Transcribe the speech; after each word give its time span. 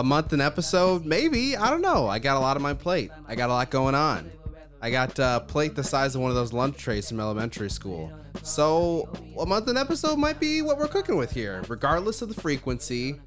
A 0.00 0.02
month 0.02 0.32
an 0.32 0.40
episode? 0.40 1.04
Maybe. 1.04 1.58
I 1.58 1.68
don't 1.68 1.82
know. 1.82 2.08
I 2.08 2.20
got 2.20 2.38
a 2.38 2.40
lot 2.40 2.56
on 2.56 2.62
my 2.62 2.72
plate. 2.72 3.10
I 3.28 3.34
got 3.34 3.50
a 3.50 3.52
lot 3.52 3.68
going 3.68 3.94
on. 3.94 4.30
I 4.80 4.90
got 4.90 5.18
a 5.18 5.44
plate 5.46 5.74
the 5.74 5.84
size 5.84 6.14
of 6.14 6.22
one 6.22 6.30
of 6.30 6.36
those 6.36 6.54
lunch 6.54 6.78
trays 6.78 7.10
from 7.10 7.20
elementary 7.20 7.68
school. 7.68 8.10
So, 8.42 9.12
a 9.38 9.44
month 9.44 9.68
an 9.68 9.76
episode 9.76 10.18
might 10.18 10.40
be 10.40 10.62
what 10.62 10.78
we're 10.78 10.88
cooking 10.88 11.18
with 11.18 11.32
here, 11.32 11.62
regardless 11.68 12.22
of 12.22 12.34
the 12.34 12.40
frequency. 12.40 13.20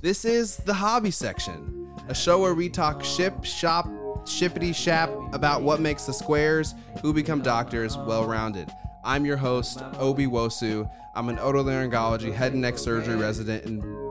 This 0.00 0.24
is 0.24 0.56
the 0.56 0.72
hobby 0.72 1.10
section, 1.10 1.86
a 2.08 2.14
show 2.14 2.40
where 2.40 2.54
we 2.54 2.70
talk 2.70 3.04
ship, 3.04 3.44
shop, 3.44 3.84
shippity 4.24 4.74
shap 4.74 5.10
about 5.34 5.60
what 5.60 5.80
makes 5.80 6.06
the 6.06 6.14
squares, 6.14 6.74
who 7.02 7.12
become 7.12 7.42
doctors, 7.42 7.98
well 7.98 8.24
rounded. 8.24 8.70
I'm 9.04 9.26
your 9.26 9.36
host, 9.36 9.82
Obi 9.98 10.26
Wosu. 10.26 10.90
I'm 11.14 11.28
an 11.28 11.36
otolaryngology 11.36 12.32
head 12.32 12.54
and 12.54 12.62
neck 12.62 12.78
surgery 12.78 13.16
resident 13.16 13.66
in 13.66 14.05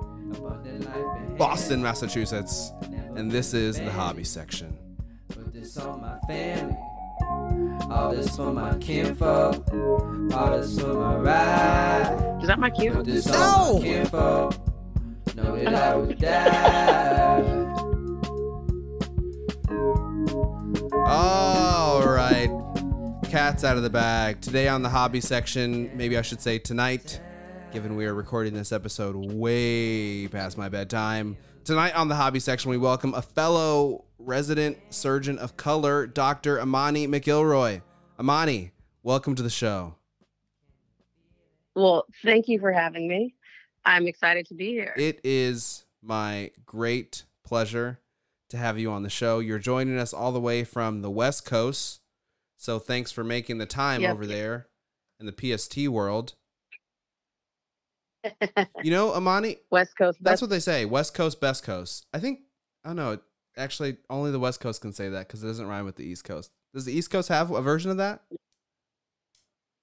Boston, 1.38 1.81
Massachusetts, 1.81 2.72
and 3.16 3.30
this 3.31 3.53
is 3.53 3.78
the 3.78 3.91
hobby 3.91 4.23
section. 4.23 4.78
Put 5.30 5.53
this 5.53 5.78
on 5.78 6.02
my 6.02 6.17
family. 6.28 6.78
All 7.89 8.11
this 8.16 8.36
for 8.36 8.52
my 8.52 8.78
kinfolk. 8.78 9.67
All 10.33 10.58
this 10.58 10.80
for 10.80 10.94
my 10.94 11.16
ride. 11.16 12.39
Is 12.41 12.47
that 12.47 12.59
my 12.59 12.69
cue? 12.69 12.91
Put 12.91 13.06
this 13.06 13.25
No! 13.28 13.33
on 13.33 13.75
my 13.75 13.81
kinfolk. 13.81 14.56
Know 15.36 15.58
that 15.58 15.75
I 15.75 15.95
would 15.95 16.19
die. 16.19 17.41
All 21.06 22.08
right. 22.08 22.50
Cat's 23.30 23.63
out 23.63 23.75
of 23.78 23.83
the 23.83 23.89
bag. 23.89 24.39
Today 24.41 24.67
on 24.69 24.81
the 24.81 24.89
hobby 24.89 25.19
section, 25.19 25.91
maybe 25.95 26.17
I 26.17 26.22
should 26.22 26.41
say 26.41 26.58
tonight, 26.58 27.19
given 27.71 27.95
we 27.95 28.05
are 28.05 28.13
recording 28.13 28.53
this 28.53 28.71
episode 28.71 29.16
way 29.16 30.27
past 30.27 30.58
my 30.58 30.69
bedtime. 30.69 31.35
Tonight 31.63 31.95
on 31.95 32.07
the 32.07 32.16
hobby 32.16 32.39
section, 32.39 32.69
we 32.72 32.77
welcome 32.77 33.13
a 33.13 33.22
fellow 33.22 34.05
resident 34.17 34.77
surgeon 34.91 35.38
of 35.39 35.57
color, 35.57 36.07
Dr. 36.07 36.59
Imani 36.59 37.07
McElroy. 37.07 37.81
Imani, 38.19 38.72
welcome 39.03 39.35
to 39.35 39.44
the 39.44 39.49
show. 39.49 39.95
Well, 41.75 42.05
thank 42.23 42.47
you 42.47 42.59
for 42.59 42.72
having 42.72 43.07
me. 43.07 43.35
I'm 43.83 44.07
excited 44.07 44.45
to 44.47 44.53
be 44.53 44.69
here. 44.72 44.94
It 44.95 45.19
is 45.23 45.85
my 46.02 46.52
great 46.66 47.25
pleasure 47.44 48.00
to 48.50 48.57
have 48.57 48.79
you 48.79 48.91
on 48.91 49.03
the 49.03 49.09
show. 49.09 49.39
You're 49.39 49.59
joining 49.59 49.97
us 49.97 50.13
all 50.13 50.31
the 50.31 50.39
way 50.39 50.63
from 50.63 51.01
the 51.01 51.12
West 51.12 51.45
Coast. 51.45 52.00
So 52.57 52.79
thanks 52.79 53.12
for 53.12 53.23
making 53.23 53.57
the 53.57 53.66
time 53.66 54.01
Yep. 54.01 54.13
over 54.13 54.25
there 54.25 54.68
in 55.19 55.25
the 55.25 55.34
PST 55.57 55.88
world. 55.89 56.35
You 58.84 58.91
know, 58.91 59.16
Imani, 59.16 59.58
West 59.72 59.97
Coast. 59.97 60.19
that's 60.22 60.34
best- 60.34 60.41
what 60.41 60.50
they 60.50 60.59
say. 60.59 60.86
West 60.86 61.13
Coast, 61.13 61.40
best 61.41 61.63
coast. 61.63 62.06
I 62.13 62.19
think, 62.19 62.40
I 62.84 62.90
don't 62.90 62.96
know. 62.97 63.19
Actually, 63.58 63.97
only 64.09 64.31
the 64.31 64.40
West 64.40 64.59
Coast 64.59 64.81
can 64.81 64.91
say 64.91 65.09
that 65.09 65.28
because 65.28 65.44
it 65.44 65.47
doesn't 65.47 65.68
rhyme 65.68 65.86
with 65.86 65.96
the 65.96 66.03
East 66.03 66.24
Coast. 66.25 66.52
Does 66.74 66.86
the 66.86 66.91
East 66.94 67.09
Coast 67.09 67.30
have 67.30 67.52
a 67.52 67.62
version 67.62 67.90
of 67.91 67.97
that? 67.97 68.22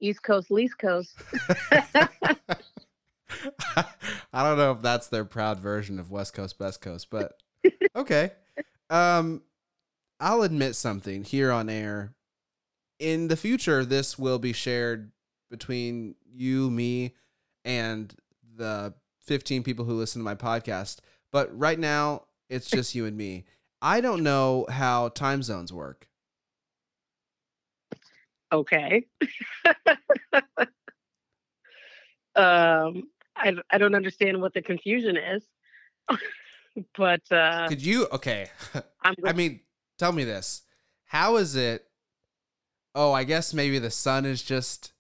East 0.01 0.23
Coast, 0.23 0.51
least 0.51 0.79
coast. 0.79 1.15
I 3.73 4.43
don't 4.43 4.59
know 4.59 4.73
if 4.73 4.83
that's 4.83 5.09
their 5.09 5.25
proud 5.25 5.59
version 5.61 5.99
of 5.99 6.11
West 6.11 6.35
Coast 6.35 6.59
Best 6.59 6.81
Coast, 6.81 7.09
but 7.11 7.35
okay. 7.97 8.33
Um 8.91 9.43
I'll 10.21 10.43
admit 10.43 10.77
something 10.77 11.25
here 11.25 11.51
on 11.51 11.69
air. 11.69 12.15
In 12.99 13.29
the 13.29 13.37
future 13.37 13.85
this 13.85 14.19
will 14.19 14.39
be 14.39 14.53
shared 14.53 15.13
between 15.51 16.15
you, 16.31 16.71
me, 16.71 17.15
and 17.65 18.15
the 18.63 18.95
15 19.27 19.63
people 19.63 19.85
who 19.85 19.95
listen 19.95 20.21
to 20.21 20.25
my 20.25 20.35
podcast. 20.35 20.99
But 21.33 21.57
right 21.59 21.79
now 21.79 22.23
it's 22.49 22.71
just 22.71 22.95
you 22.95 23.07
and 23.07 23.17
me. 23.17 23.45
I 23.81 24.01
don't 24.01 24.23
know 24.23 24.67
how 24.71 25.09
time 25.09 25.43
zones 25.43 25.73
work. 25.73 26.07
Okay. 28.53 29.07
um, 32.37 33.09
I, 33.35 33.55
I 33.71 33.79
don't 33.79 33.95
understand 33.95 34.41
what 34.41 34.55
the 34.55 34.63
confusion 34.63 35.17
is, 35.17 35.43
but 36.97 37.23
uh, 37.33 37.67
Could 37.69 37.85
you 37.85 38.07
okay. 38.13 38.51
I 39.03 39.33
mean, 39.33 39.61
tell 39.99 40.13
me 40.13 40.25
this. 40.25 40.63
How 41.07 41.37
is 41.37 41.57
it? 41.57 41.87
Oh, 42.95 43.13
I 43.13 43.25
guess 43.25 43.55
maybe 43.55 43.79
the 43.79 43.91
sun 43.91 44.27
is 44.27 44.43
just. 44.43 44.92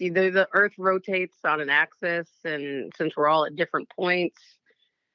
Either 0.00 0.30
the 0.30 0.48
Earth 0.52 0.72
rotates 0.78 1.38
on 1.44 1.60
an 1.60 1.70
axis, 1.70 2.28
and 2.44 2.92
since 2.96 3.16
we're 3.16 3.28
all 3.28 3.44
at 3.44 3.56
different 3.56 3.88
points, 3.90 4.40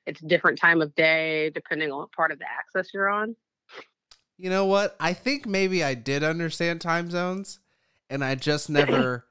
it's 0.06 0.20
different 0.22 0.60
time 0.60 0.82
of 0.82 0.94
day 0.96 1.50
depending 1.52 1.92
on 1.92 2.00
what 2.00 2.12
part 2.12 2.32
of 2.32 2.40
the 2.40 2.46
axis 2.46 2.94
you're 2.94 3.10
on. 3.10 3.36
You 4.38 4.50
know 4.50 4.66
what? 4.66 4.96
I 5.00 5.14
think 5.14 5.46
maybe 5.46 5.84
I 5.84 5.94
did 5.94 6.24
understand 6.24 6.82
time 6.82 7.10
zones, 7.10 7.60
and 8.10 8.24
I 8.24 8.36
just 8.36 8.70
never, 8.70 9.26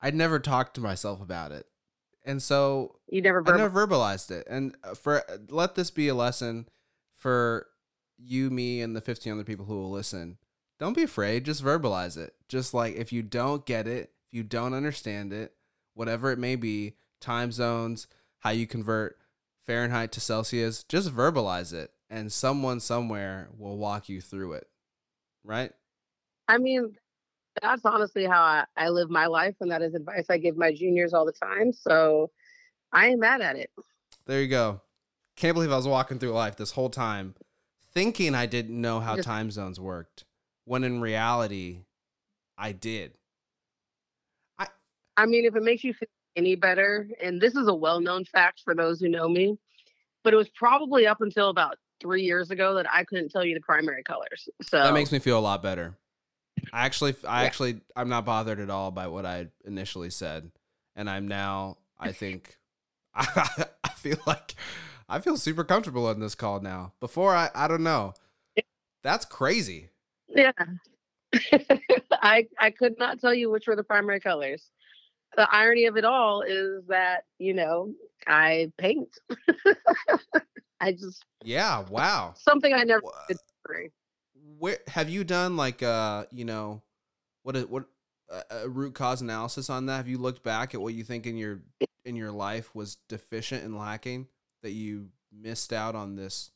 I 0.00 0.10
never 0.10 0.38
talked 0.38 0.74
to 0.74 0.80
myself 0.80 1.20
about 1.20 1.52
it, 1.52 1.66
and 2.24 2.42
so 2.42 2.96
You 3.08 3.22
never 3.22 3.42
I 3.46 3.56
never 3.56 3.86
verbalized 3.86 4.30
it. 4.30 4.46
And 4.48 4.76
uh, 4.82 4.94
for 4.94 5.22
let 5.48 5.74
this 5.74 5.90
be 5.90 6.08
a 6.08 6.14
lesson 6.14 6.68
for 7.16 7.66
you, 8.18 8.50
me, 8.50 8.80
and 8.80 8.94
the 8.94 9.00
15 9.00 9.32
other 9.32 9.44
people 9.44 9.66
who 9.66 9.78
will 9.78 9.90
listen. 9.90 10.38
Don't 10.78 10.96
be 10.96 11.02
afraid. 11.02 11.44
Just 11.44 11.62
verbalize 11.62 12.16
it. 12.16 12.34
Just 12.48 12.72
like 12.72 12.96
if 12.96 13.12
you 13.12 13.22
don't 13.22 13.66
get 13.66 13.86
it, 13.86 14.12
if 14.30 14.36
you 14.36 14.42
don't 14.42 14.74
understand 14.74 15.32
it, 15.32 15.54
whatever 15.94 16.30
it 16.30 16.38
may 16.38 16.56
be, 16.56 16.94
time 17.20 17.52
zones, 17.52 18.06
how 18.38 18.50
you 18.50 18.66
convert 18.66 19.16
Fahrenheit 19.66 20.12
to 20.12 20.20
Celsius, 20.20 20.84
just 20.84 21.14
verbalize 21.14 21.72
it, 21.72 21.90
and 22.08 22.32
someone 22.32 22.80
somewhere 22.80 23.48
will 23.56 23.76
walk 23.76 24.08
you 24.08 24.20
through 24.20 24.52
it. 24.54 24.68
Right? 25.44 25.72
I 26.48 26.58
mean, 26.58 26.94
that's 27.60 27.84
honestly 27.84 28.24
how 28.24 28.42
I, 28.42 28.64
I 28.76 28.88
live 28.88 29.10
my 29.10 29.26
life, 29.26 29.56
and 29.60 29.70
that 29.70 29.82
is 29.82 29.94
advice 29.94 30.26
I 30.30 30.38
give 30.38 30.56
my 30.56 30.72
juniors 30.72 31.12
all 31.12 31.24
the 31.24 31.32
time. 31.32 31.72
So 31.72 32.30
I 32.92 33.08
ain't 33.08 33.20
mad 33.20 33.40
at 33.40 33.56
it. 33.56 33.70
There 34.26 34.40
you 34.40 34.48
go. 34.48 34.80
Can't 35.36 35.54
believe 35.54 35.72
I 35.72 35.76
was 35.76 35.88
walking 35.88 36.18
through 36.18 36.32
life 36.32 36.56
this 36.56 36.72
whole 36.72 36.90
time 36.90 37.34
thinking 37.92 38.34
I 38.34 38.46
didn't 38.46 38.80
know 38.80 39.00
how 39.00 39.16
time 39.16 39.50
zones 39.50 39.80
worked, 39.80 40.24
when 40.64 40.84
in 40.84 41.00
reality, 41.00 41.80
I 42.56 42.72
did. 42.72 43.14
I 45.16 45.26
mean, 45.26 45.44
if 45.44 45.54
it 45.56 45.62
makes 45.62 45.84
you 45.84 45.94
feel 45.94 46.08
any 46.36 46.54
better, 46.54 47.08
and 47.22 47.40
this 47.40 47.54
is 47.56 47.68
a 47.68 47.74
well 47.74 48.00
known 48.00 48.24
fact 48.24 48.60
for 48.64 48.74
those 48.74 49.00
who 49.00 49.08
know 49.08 49.28
me, 49.28 49.58
but 50.24 50.32
it 50.32 50.36
was 50.36 50.48
probably 50.50 51.06
up 51.06 51.20
until 51.20 51.48
about 51.50 51.76
three 52.00 52.22
years 52.22 52.50
ago 52.50 52.74
that 52.74 52.86
I 52.90 53.04
couldn't 53.04 53.30
tell 53.30 53.44
you 53.44 53.54
the 53.54 53.60
primary 53.60 54.02
colors. 54.02 54.48
So 54.62 54.78
That 54.78 54.94
makes 54.94 55.12
me 55.12 55.18
feel 55.18 55.38
a 55.38 55.40
lot 55.40 55.62
better. 55.62 55.96
I 56.72 56.86
actually, 56.86 57.14
I 57.26 57.42
Yeah. 57.42 57.46
actually, 57.46 57.80
I'm 57.96 58.08
not 58.08 58.24
bothered 58.24 58.60
at 58.60 58.70
all 58.70 58.90
by 58.90 59.06
what 59.08 59.26
I 59.26 59.48
initially 59.64 60.10
said, 60.10 60.50
and 60.96 61.08
I'm 61.10 61.28
now. 61.28 61.78
I 61.98 62.12
think, 62.12 62.56
I, 63.14 63.66
feel 63.96 64.16
like, 64.26 64.54
I 65.06 65.20
feel 65.20 65.36
super 65.36 65.64
comfortable 65.64 66.06
on 66.06 66.18
this 66.20 66.34
call 66.34 66.60
now. 66.60 66.94
Before, 67.00 67.34
I, 67.34 67.50
I 67.54 67.68
don't 67.68 67.82
know. 67.82 68.14
That's 69.02 69.26
crazy. 69.26 69.90
yeah. 70.28 70.52
I 72.12 72.48
I 72.58 72.70
could 72.70 72.98
not 72.98 73.20
tell 73.20 73.32
you 73.34 73.50
which 73.50 73.66
were 73.66 73.76
the 73.76 73.84
primary 73.84 74.18
colors. 74.20 74.70
The 75.36 75.48
irony 75.52 75.86
of 75.86 75.96
it 75.96 76.04
all 76.04 76.42
is 76.42 76.84
that, 76.88 77.24
you 77.38 77.54
know, 77.54 77.92
I 78.26 78.72
paint. 78.78 79.08
I 80.80 80.92
just 80.92 81.24
Yeah. 81.44 81.84
Wow. 81.88 82.34
something 82.36 82.72
I 82.72 82.84
never 82.84 83.02
did. 83.28 83.38
where 84.58 84.78
have 84.88 85.08
you 85.08 85.24
done 85.24 85.56
like 85.56 85.82
uh 85.82 86.24
you 86.30 86.44
know 86.44 86.82
what 87.42 87.56
is 87.56 87.66
what 87.66 87.84
a, 88.30 88.62
a 88.62 88.68
root 88.68 88.94
cause 88.94 89.20
analysis 89.20 89.68
on 89.70 89.86
that 89.86 89.96
have 89.96 90.08
you 90.08 90.18
looked 90.18 90.42
back 90.42 90.74
at 90.74 90.80
what 90.80 90.94
you 90.94 91.04
think 91.04 91.26
in 91.26 91.36
your 91.36 91.60
in 92.04 92.16
your 92.16 92.32
life 92.32 92.74
was 92.74 92.96
deficient 93.08 93.64
and 93.64 93.76
lacking 93.78 94.26
that 94.62 94.72
you 94.72 95.08
missed 95.32 95.72
out 95.72 95.94
on 95.94 96.16
this 96.16 96.50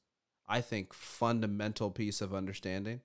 i 0.49 0.61
think 0.61 0.93
fundamental 0.93 1.91
piece 1.91 2.21
of 2.21 2.35
understanding 2.35 3.01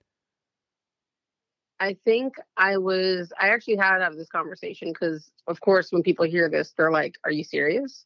I 1.80 1.98
think 2.06 2.36
I 2.58 2.78
was. 2.78 3.32
I 3.40 3.50
actually 3.50 3.78
had 3.78 4.02
out 4.02 4.12
of 4.12 4.18
this 4.18 4.30
conversation 4.30 4.90
because, 4.92 5.32
of 5.48 5.62
course, 5.62 5.92
when 5.92 6.04
people 6.04 6.26
hear 6.26 6.50
this, 6.50 6.74
they're 6.76 6.92
like, 6.92 7.16
"Are 7.24 7.32
you 7.32 7.44
serious?" 7.44 8.06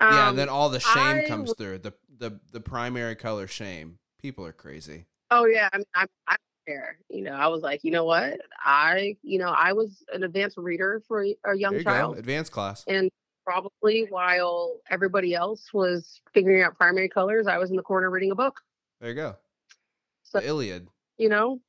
yeah, 0.00 0.24
Um, 0.24 0.28
and 0.30 0.38
then 0.38 0.48
all 0.48 0.68
the 0.68 0.80
shame 0.80 1.18
I 1.18 1.24
comes 1.26 1.54
through. 1.56 1.78
The 1.78 1.94
the 2.18 2.40
the 2.52 2.60
primary 2.60 3.14
color 3.14 3.46
shame. 3.46 3.98
People 4.20 4.44
are 4.46 4.52
crazy. 4.52 5.06
Oh 5.30 5.46
yeah, 5.46 5.68
I 5.72 5.78
mean, 5.78 5.86
I, 5.94 6.06
I 6.26 6.36
don't 6.36 6.74
care. 6.74 6.98
You 7.08 7.22
know, 7.22 7.32
I 7.32 7.48
was 7.48 7.62
like, 7.62 7.84
you 7.84 7.90
know 7.90 8.04
what? 8.04 8.40
I, 8.64 9.16
you 9.22 9.38
know, 9.38 9.48
I 9.50 9.72
was 9.72 10.02
an 10.12 10.22
advanced 10.24 10.56
reader 10.56 11.02
for 11.06 11.24
a 11.24 11.36
a 11.44 11.56
young 11.56 11.74
you 11.74 11.84
child, 11.84 12.14
go. 12.14 12.18
Advanced 12.18 12.52
class. 12.52 12.84
and 12.88 13.10
probably 13.44 14.06
while 14.08 14.76
everybody 14.90 15.34
else 15.34 15.72
was 15.74 16.20
figuring 16.32 16.62
out 16.62 16.76
primary 16.78 17.08
colors, 17.10 17.46
I 17.46 17.58
was 17.58 17.70
in 17.70 17.76
the 17.76 17.82
corner 17.82 18.10
reading 18.10 18.30
a 18.30 18.34
book. 18.34 18.60
There 19.00 19.10
you 19.10 19.14
go. 19.14 19.36
So 20.22 20.40
The 20.40 20.46
Iliad. 20.46 20.88
you 21.18 21.28
know, 21.28 21.60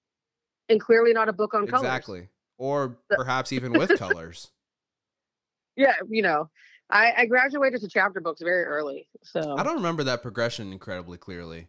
and 0.69 0.79
clearly 0.79 1.13
not 1.13 1.29
a 1.29 1.33
book 1.33 1.53
on 1.53 1.67
colors. 1.67 1.83
Exactly. 1.83 2.29
Or 2.57 2.97
So- 3.12 3.17
perhaps 3.17 3.51
even 3.51 3.73
with 3.79 3.97
colors. 4.00 4.51
Yeah, 5.75 5.94
you 6.09 6.21
know, 6.21 6.50
I, 6.89 7.13
I 7.17 7.25
graduated 7.25 7.81
to 7.81 7.89
chapter 7.89 8.21
books 8.21 8.41
very 8.41 8.63
early. 8.63 9.07
So 9.23 9.56
I 9.57 9.63
don't 9.63 9.75
remember 9.75 10.03
that 10.06 10.21
progression 10.21 10.71
incredibly 10.71 11.17
clearly. 11.17 11.67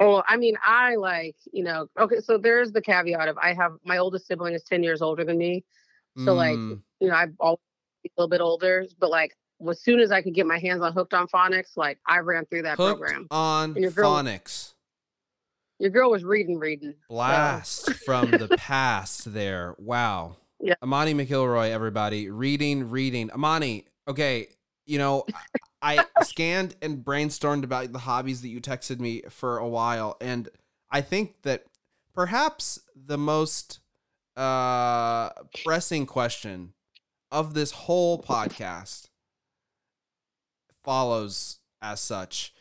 Oh, 0.00 0.22
I 0.26 0.36
mean, 0.36 0.56
I 0.64 0.96
like, 0.96 1.36
you 1.52 1.62
know, 1.62 1.86
okay, 1.98 2.20
so 2.20 2.36
there's 2.38 2.72
the 2.72 2.80
caveat 2.82 3.28
of 3.28 3.38
I 3.38 3.54
have 3.54 3.72
my 3.84 3.98
oldest 3.98 4.26
sibling 4.26 4.54
is 4.54 4.62
10 4.64 4.82
years 4.82 5.00
older 5.00 5.24
than 5.24 5.38
me. 5.38 5.64
So, 6.24 6.34
like, 6.34 6.56
Mm, 6.58 6.82
you 7.00 7.08
know, 7.08 7.14
I've 7.14 7.32
always 7.40 7.58
a 8.06 8.08
little 8.20 8.28
bit 8.28 8.40
older, 8.40 8.84
but 8.98 9.10
like, 9.10 9.32
as 9.70 9.80
soon 9.80 10.00
as 10.00 10.10
I 10.12 10.20
could 10.22 10.34
get 10.34 10.46
my 10.46 10.58
hands 10.58 10.82
on 10.82 10.92
Hooked 10.92 11.14
on 11.14 11.26
Phonics, 11.28 11.76
like, 11.76 11.98
I 12.06 12.18
ran 12.18 12.44
through 12.46 12.62
that 12.62 12.76
hooked 12.76 12.98
program. 13.00 13.28
on 13.30 13.70
And 13.72 13.78
your 13.82 13.92
girl- 13.92 14.10
phonics. 14.10 14.74
Your 15.82 15.90
girl 15.90 16.12
was 16.12 16.22
reading, 16.22 16.60
reading. 16.60 16.92
so- 16.92 17.06
Blast 17.08 17.92
from 18.04 18.30
the 18.30 18.46
past 18.56 19.34
there. 19.34 19.74
Wow. 19.78 20.36
Yeah. 20.60 20.74
Imani 20.80 21.12
McElroy, 21.12 21.70
everybody. 21.70 22.30
Reading, 22.30 22.88
reading. 22.88 23.30
Imani, 23.34 23.86
okay, 24.06 24.46
you 24.86 24.98
know, 24.98 25.24
I 25.82 25.98
I 25.98 26.04
scanned 26.22 26.76
and 26.82 27.04
brainstormed 27.04 27.64
about 27.64 27.92
the 27.92 27.98
hobbies 27.98 28.42
that 28.42 28.48
you 28.48 28.60
texted 28.60 29.00
me 29.00 29.22
for 29.28 29.58
a 29.58 29.66
while, 29.66 30.16
and 30.20 30.48
I 30.88 31.00
think 31.00 31.42
that 31.42 31.64
perhaps 32.14 32.78
the 32.94 33.18
most 33.18 33.80
uh 34.36 35.30
pressing 35.64 36.06
question 36.06 36.74
of 37.32 37.54
this 37.54 37.72
whole 37.72 38.22
podcast 38.22 39.08
follows 40.84 41.58
as 41.80 42.00
such. 42.00 42.54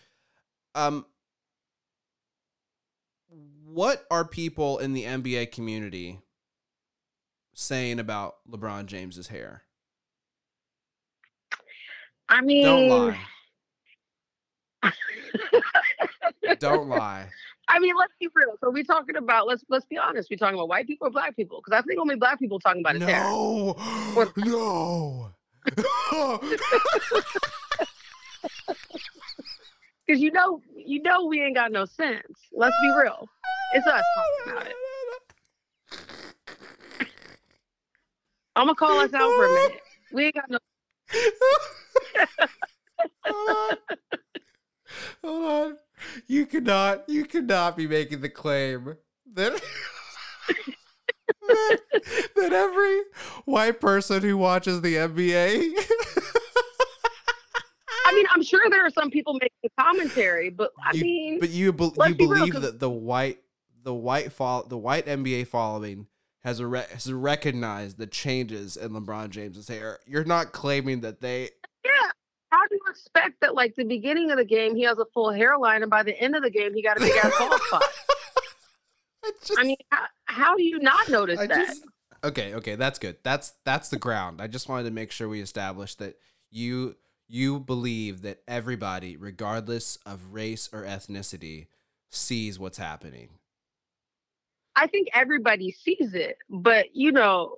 Um 0.74 1.06
what 3.74 4.06
are 4.12 4.26
people 4.26 4.80
in 4.80 4.94
the 4.94 5.04
NBA 5.04 5.52
community 5.52 6.20
saying 7.54 8.00
about 8.00 8.36
LeBron 8.50 8.86
James's 8.86 9.28
hair? 9.28 9.64
I 12.28 12.42
mean, 12.42 12.64
Don't 12.64 12.88
lie. 12.90 13.20
Don't 16.60 16.90
lie. 16.90 17.28
I 17.68 17.80
mean, 17.80 17.94
let's 17.98 18.14
be 18.20 18.28
real. 18.34 18.56
So 18.60 18.70
we 18.70 18.84
talking 18.84 19.16
about 19.16 19.48
let's 19.48 19.64
let's 19.70 19.86
be 19.86 19.98
honest. 19.98 20.30
We 20.30 20.36
talking 20.36 20.56
about 20.56 20.68
white 20.70 20.88
people 20.88 21.08
or 21.08 21.12
black 21.12 21.36
people? 21.36 21.62
Because 21.64 21.78
I 21.78 21.82
think 21.84 22.00
only 22.00 22.16
black 22.16 22.40
people 22.40 22.60
talking 22.60 22.82
about 22.82 22.96
his 22.96 23.04
hair. 23.04 23.24
No. 23.24 23.76
Or- 24.16 24.34
No. 26.12 26.42
Because 30.08 30.22
you 30.22 30.32
know, 30.32 30.62
you 30.76 31.02
know, 31.02 31.26
we 31.26 31.42
ain't 31.42 31.56
got 31.56 31.72
no 31.72 31.86
sense. 31.86 32.26
Let's 32.52 32.76
be 32.82 32.90
real. 33.02 33.30
It's 33.74 33.88
us 33.88 34.04
talking 34.16 34.52
about 34.54 34.68
it. 34.68 34.74
I'm 38.56 38.66
gonna 38.68 38.76
call 38.76 39.00
us 39.00 39.14
out 39.14 39.34
for 39.34 39.46
a 39.46 39.54
minute. 39.54 39.82
We 40.12 40.26
ain't 40.26 40.36
got 40.36 40.50
no. 40.50 40.58
Hold 43.26 43.58
on. 43.58 43.78
Hold 45.24 45.52
on. 45.52 45.78
You 46.28 46.46
cannot 46.46 47.08
you 47.08 47.26
cannot 47.26 47.78
be 47.78 47.88
making 47.88 48.22
the 48.22 48.30
claim 48.30 48.98
that 49.34 49.54
that, 51.48 51.78
that 52.36 52.52
every 52.54 53.02
white 53.46 53.80
person 53.80 54.22
who 54.22 54.38
watches 54.38 54.82
the 54.82 54.96
NBA 54.96 55.74
I 58.04 58.14
mean, 58.14 58.26
I'm 58.32 58.44
sure 58.44 58.70
there 58.70 58.86
are 58.86 58.90
some 58.90 59.10
people 59.10 59.34
making 59.36 59.70
commentary, 59.80 60.50
but 60.50 60.72
I 60.86 60.94
You- 60.94 61.04
mean, 61.04 61.40
but 61.40 61.50
you 61.50 61.72
be, 61.72 61.92
you 62.08 62.16
be 62.16 62.28
real, 62.28 62.60
that 62.60 62.80
the 62.80 62.90
white 62.90 63.40
the 63.84 63.94
white 63.94 64.32
fol- 64.32 64.64
the 64.64 64.78
white 64.78 65.06
NBA 65.06 65.48
following 65.48 66.08
has 66.44 66.60
a 66.60 66.68
re- 66.68 66.86
has 66.92 67.12
recognized 67.12 67.98
the 67.98 68.08
changes 68.08 68.78
in 68.78 68.92
LeBron 68.92 69.30
James's 69.30 69.68
hair. 69.68 69.88
Er, 69.88 70.00
you're 70.06 70.24
not 70.24 70.52
claiming 70.52 71.02
that 71.02 71.22
they 71.22 71.50
yeah. 71.86 72.10
How 72.52 72.68
do 72.68 72.76
you 72.76 72.82
expect 72.90 73.40
that? 73.42 73.56
Like 73.56 73.76
the 73.76 73.86
beginning 73.86 74.30
of 74.32 74.38
the 74.38 74.46
game, 74.46 74.76
he 74.76 74.84
has 74.84 74.98
a 74.98 75.06
full 75.14 75.32
hairline, 75.32 75.84
and 75.84 75.90
by 75.90 76.04
the 76.04 76.20
end 76.20 76.36
of 76.36 76.44
the 76.44 76.50
game, 76.50 76.74
he 76.74 76.84
got 76.84 76.98
a 76.98 77.00
big 77.00 77.14
ass 77.24 77.32
bald 77.40 77.54
spot. 77.68 77.84
I 79.58 79.64
mean, 79.64 79.78
how, 79.90 80.06
how 80.26 80.56
do 80.58 80.64
you 80.64 80.80
not 80.80 81.08
notice 81.10 81.40
I 81.40 81.48
that? 81.48 81.68
just 81.68 81.86
Okay, 82.24 82.54
okay, 82.54 82.76
that's 82.76 83.00
good. 83.00 83.18
That's 83.24 83.54
that's 83.66 83.90
the 83.90 83.98
ground. 83.98 84.42
I 84.42 84.48
just 84.48 84.70
wanted 84.70 84.84
to 84.84 84.92
make 84.92 85.12
sure 85.12 85.28
we 85.28 85.42
established 85.42 86.00
that 86.00 86.16
you 86.52 86.96
you 87.28 87.60
believe 87.60 88.22
that 88.22 88.42
everybody 88.48 89.18
regardless 89.18 89.98
of 90.06 90.34
race 90.34 90.70
or 90.72 90.84
ethnicity 90.84 91.68
sees 92.10 92.60
what's 92.60 92.78
happening. 92.78 93.30
I 94.76 94.88
think 94.88 95.10
everybody 95.14 95.72
sees 95.72 96.14
it, 96.14 96.38
but 96.50 96.96
you 96.96 97.12
know, 97.12 97.58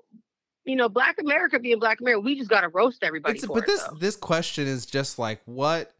you 0.65 0.75
know, 0.75 0.89
Black 0.89 1.18
America 1.19 1.60
being 1.60 1.80
Black 1.80 2.00
America, 2.01 2.21
we 2.21 2.38
just 2.38 2.50
gotta 2.50 2.69
roast 2.69 3.04
everybody 3.04 3.39
for 3.39 3.48
but 3.48 3.63
it. 3.63 3.68
this 3.68 3.83
though. 3.83 3.95
this 3.95 4.15
question 4.15 4.68
is 4.68 4.86
just 4.86 5.19
like 5.19 5.42
what 5.45 5.94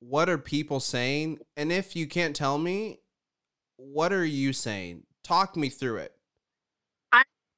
what 0.00 0.28
are 0.28 0.38
people 0.38 0.80
saying 0.80 1.38
and 1.56 1.72
if 1.72 1.96
you 1.96 2.06
can't 2.06 2.36
tell 2.36 2.58
me 2.58 3.00
what 3.76 4.12
are 4.12 4.24
you 4.24 4.52
saying 4.52 5.02
talk 5.24 5.56
me 5.56 5.68
through 5.70 5.96
it 5.96 6.12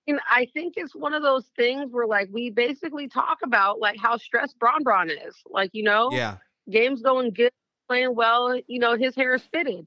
And 0.07 0.21
I 0.31 0.47
think 0.55 0.75
it's 0.77 0.95
one 0.95 1.13
of 1.13 1.23
those 1.23 1.47
things 1.57 1.93
where 1.93 2.07
like 2.07 2.29
we 2.33 2.49
basically 2.49 3.09
talk 3.09 3.39
about 3.45 3.81
like 3.81 3.99
how 3.99 4.17
stressed 4.17 4.59
Bron 4.59 4.83
Bron 4.83 5.11
is. 5.11 5.35
Like, 5.51 5.71
you 5.75 5.83
know, 5.83 6.11
yeah 6.13 6.37
games 6.71 7.03
going 7.03 7.33
good, 7.33 7.53
playing 7.89 8.15
well, 8.15 8.59
you 8.67 8.79
know, 8.79 8.97
his 8.97 9.15
hair 9.15 9.35
is 9.35 9.43
fitted. 9.53 9.87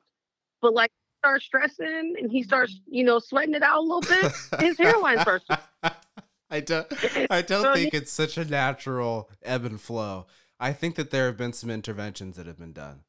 But 0.62 0.74
like 0.74 0.92
starts 1.22 1.46
stressing 1.46 2.16
and 2.20 2.32
he 2.32 2.44
starts, 2.44 2.74
mm-hmm. 2.74 2.94
you 2.96 3.04
know, 3.04 3.20
sweating 3.20 3.54
it 3.54 3.64
out 3.64 3.78
a 3.78 3.82
little 3.82 4.02
bit, 4.02 4.32
his 4.60 4.78
hairline 4.78 5.20
starts 5.20 5.46
i 6.52 6.60
don't 6.60 6.86
i 7.32 7.42
don't 7.48 7.64
So 7.64 7.74
think 7.74 7.94
it's 7.94 8.12
such 8.12 8.38
a 8.38 8.46
natural 8.46 9.30
ebb 9.42 9.66
and 9.66 9.80
flow 9.80 10.28
i 10.60 10.74
think 10.74 10.96
that 10.96 11.10
there 11.10 11.26
have 11.26 11.38
been 11.38 11.54
some 11.54 11.70
interventions 11.70 12.36
that 12.38 12.46
have 12.46 12.60
been 12.60 12.74
done 12.74 13.00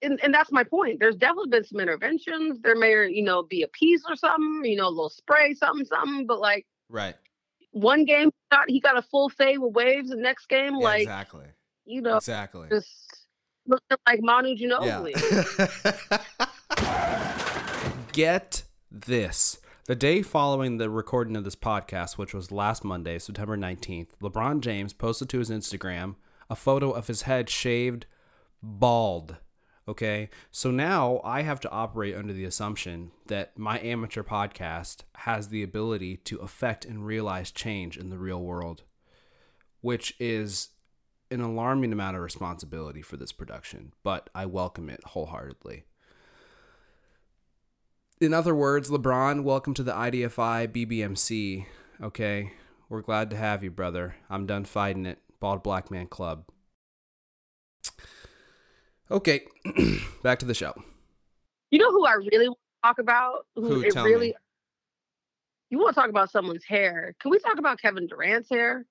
and, 0.00 0.20
and 0.22 0.32
that's 0.32 0.52
my 0.52 0.62
point. 0.62 1.00
There's 1.00 1.16
definitely 1.16 1.50
been 1.50 1.64
some 1.64 1.80
interventions. 1.80 2.60
There 2.60 2.76
may, 2.76 3.08
you 3.08 3.24
know, 3.24 3.42
be 3.42 3.62
a 3.62 3.66
piece 3.68 4.02
or 4.08 4.14
something, 4.14 4.62
you 4.64 4.76
know, 4.76 4.86
a 4.86 4.90
little 4.90 5.08
spray, 5.08 5.54
something, 5.54 5.84
something. 5.84 6.24
But 6.24 6.38
like 6.38 6.66
right 6.88 7.16
one 7.72 8.04
game, 8.04 8.26
he 8.26 8.56
got, 8.56 8.70
he 8.70 8.78
got 8.78 8.96
a 8.96 9.02
full 9.02 9.28
fade 9.28 9.58
with 9.58 9.72
waves. 9.72 10.10
The 10.10 10.16
next 10.16 10.48
game, 10.48 10.74
Yeah, 10.76 10.84
like 10.84 11.02
exactly 11.02 11.46
you 11.84 12.00
know, 12.00 12.18
exactly 12.18 12.68
just 12.68 13.26
looking 13.66 13.96
like 14.06 14.20
Manu 14.22 14.54
Ginobili. 14.54 15.14
Yeah. 15.84 16.46
Get 18.18 18.64
this. 18.90 19.58
The 19.86 19.94
day 19.94 20.22
following 20.22 20.78
the 20.78 20.90
recording 20.90 21.36
of 21.36 21.44
this 21.44 21.54
podcast, 21.54 22.18
which 22.18 22.34
was 22.34 22.50
last 22.50 22.82
Monday, 22.82 23.16
September 23.20 23.56
19th, 23.56 24.08
LeBron 24.20 24.58
James 24.58 24.92
posted 24.92 25.28
to 25.28 25.38
his 25.38 25.50
Instagram 25.50 26.16
a 26.50 26.56
photo 26.56 26.90
of 26.90 27.06
his 27.06 27.22
head 27.22 27.48
shaved 27.48 28.06
bald. 28.60 29.36
Okay. 29.86 30.30
So 30.50 30.72
now 30.72 31.20
I 31.22 31.42
have 31.42 31.60
to 31.60 31.70
operate 31.70 32.16
under 32.16 32.32
the 32.32 32.44
assumption 32.44 33.12
that 33.28 33.56
my 33.56 33.78
amateur 33.78 34.24
podcast 34.24 35.02
has 35.18 35.50
the 35.50 35.62
ability 35.62 36.16
to 36.16 36.38
affect 36.38 36.84
and 36.84 37.06
realize 37.06 37.52
change 37.52 37.96
in 37.96 38.10
the 38.10 38.18
real 38.18 38.42
world, 38.42 38.82
which 39.80 40.16
is 40.18 40.70
an 41.30 41.40
alarming 41.40 41.92
amount 41.92 42.16
of 42.16 42.22
responsibility 42.24 43.00
for 43.00 43.16
this 43.16 43.30
production, 43.30 43.92
but 44.02 44.28
I 44.34 44.46
welcome 44.46 44.90
it 44.90 45.04
wholeheartedly. 45.04 45.84
In 48.20 48.34
other 48.34 48.54
words, 48.54 48.90
LeBron, 48.90 49.44
welcome 49.44 49.74
to 49.74 49.82
the 49.84 49.92
IDFI 49.92 50.66
BBMC. 50.68 51.66
Okay, 52.02 52.52
we're 52.88 53.00
glad 53.00 53.30
to 53.30 53.36
have 53.36 53.62
you, 53.62 53.70
brother. 53.70 54.16
I'm 54.28 54.44
done 54.44 54.64
fighting 54.64 55.06
it. 55.06 55.20
Bald 55.38 55.62
Black 55.62 55.88
Man 55.88 56.08
Club. 56.08 56.44
Okay, 59.08 59.42
back 60.24 60.40
to 60.40 60.46
the 60.46 60.54
show. 60.54 60.74
You 61.70 61.78
know 61.78 61.92
who 61.92 62.06
I 62.06 62.14
really 62.14 62.48
want 62.48 62.58
to 62.58 62.88
talk 62.88 62.98
about? 62.98 63.46
Who? 63.54 63.82
it 63.82 63.92
Tell 63.92 64.04
really 64.04 64.30
me. 64.30 64.34
you 65.70 65.78
want 65.78 65.94
to 65.94 66.00
talk 66.00 66.10
about 66.10 66.30
someone's 66.32 66.64
hair. 66.64 67.14
Can 67.20 67.30
we 67.30 67.38
talk 67.38 67.58
about 67.58 67.80
Kevin 67.80 68.08
Durant's 68.08 68.48
hair? 68.50 68.84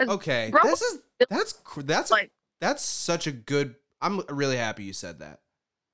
Okay, 0.00 0.50
Bro, 0.52 0.62
this 0.62 0.80
is 0.80 0.98
that's 1.28 1.54
that's 1.78 2.10
like 2.12 2.30
that's 2.60 2.84
such 2.84 3.26
a 3.26 3.32
good. 3.32 3.74
I'm 4.00 4.20
really 4.28 4.56
happy 4.56 4.84
you 4.84 4.92
said 4.92 5.18
that. 5.18 5.40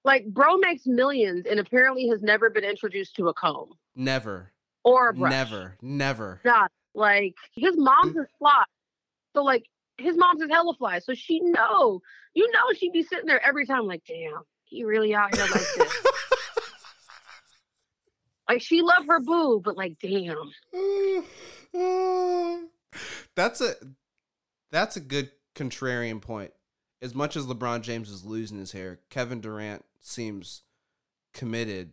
Like, 0.07 0.27
bro 0.27 0.57
makes 0.59 0.87
millions 0.87 1.47
and 1.51 1.59
apparently 1.59 2.07
has 2.11 2.23
never 2.23 2.49
been 2.49 2.63
introduced 2.63 3.17
to 3.17 3.27
a 3.27 3.35
comb 3.35 3.71
Never. 3.97 4.53
or 4.85 5.09
a 5.09 5.13
brush. 5.13 5.33
Never. 5.33 5.77
Never. 5.83 6.41
Not 6.45 6.71
like 6.95 7.35
his 7.57 7.77
mom's 7.77 8.15
mm. 8.15 8.23
is 8.23 8.29
fly. 8.39 8.63
So 9.35 9.43
like 9.43 9.65
his 9.99 10.17
mom's 10.17 10.43
is 10.43 10.49
hella 10.49 10.75
fly. 10.75 11.01
So 11.01 11.13
she 11.13 11.41
know, 11.41 12.01
you 12.35 12.49
know, 12.53 12.73
she'd 12.79 12.93
be 12.93 13.03
sitting 13.03 13.27
there 13.27 13.45
every 13.45 13.67
time 13.67 13.89
like, 13.89 14.05
damn, 14.07 14.43
he 14.63 14.85
really 14.85 15.13
out 15.13 15.35
here 15.35 15.45
like 15.45 15.67
this. 15.77 16.07
like 18.49 18.63
she 18.63 18.83
loved 18.83 19.09
her 19.09 19.19
boo, 19.19 19.61
but 19.61 19.77
like, 19.77 19.97
damn. 20.01 20.53
that's 23.35 23.61
a 23.61 23.75
that's 24.71 24.97
a 24.97 25.01
good 25.01 25.33
contrarian 25.57 26.23
point. 26.23 26.53
As 27.03 27.13
much 27.13 27.35
as 27.35 27.47
LeBron 27.47 27.83
James 27.83 28.09
is 28.09 28.25
losing 28.25 28.59
his 28.59 28.71
hair, 28.71 29.01
Kevin 29.11 29.41
Durant 29.41 29.85
seems 30.07 30.63
committed 31.35 31.93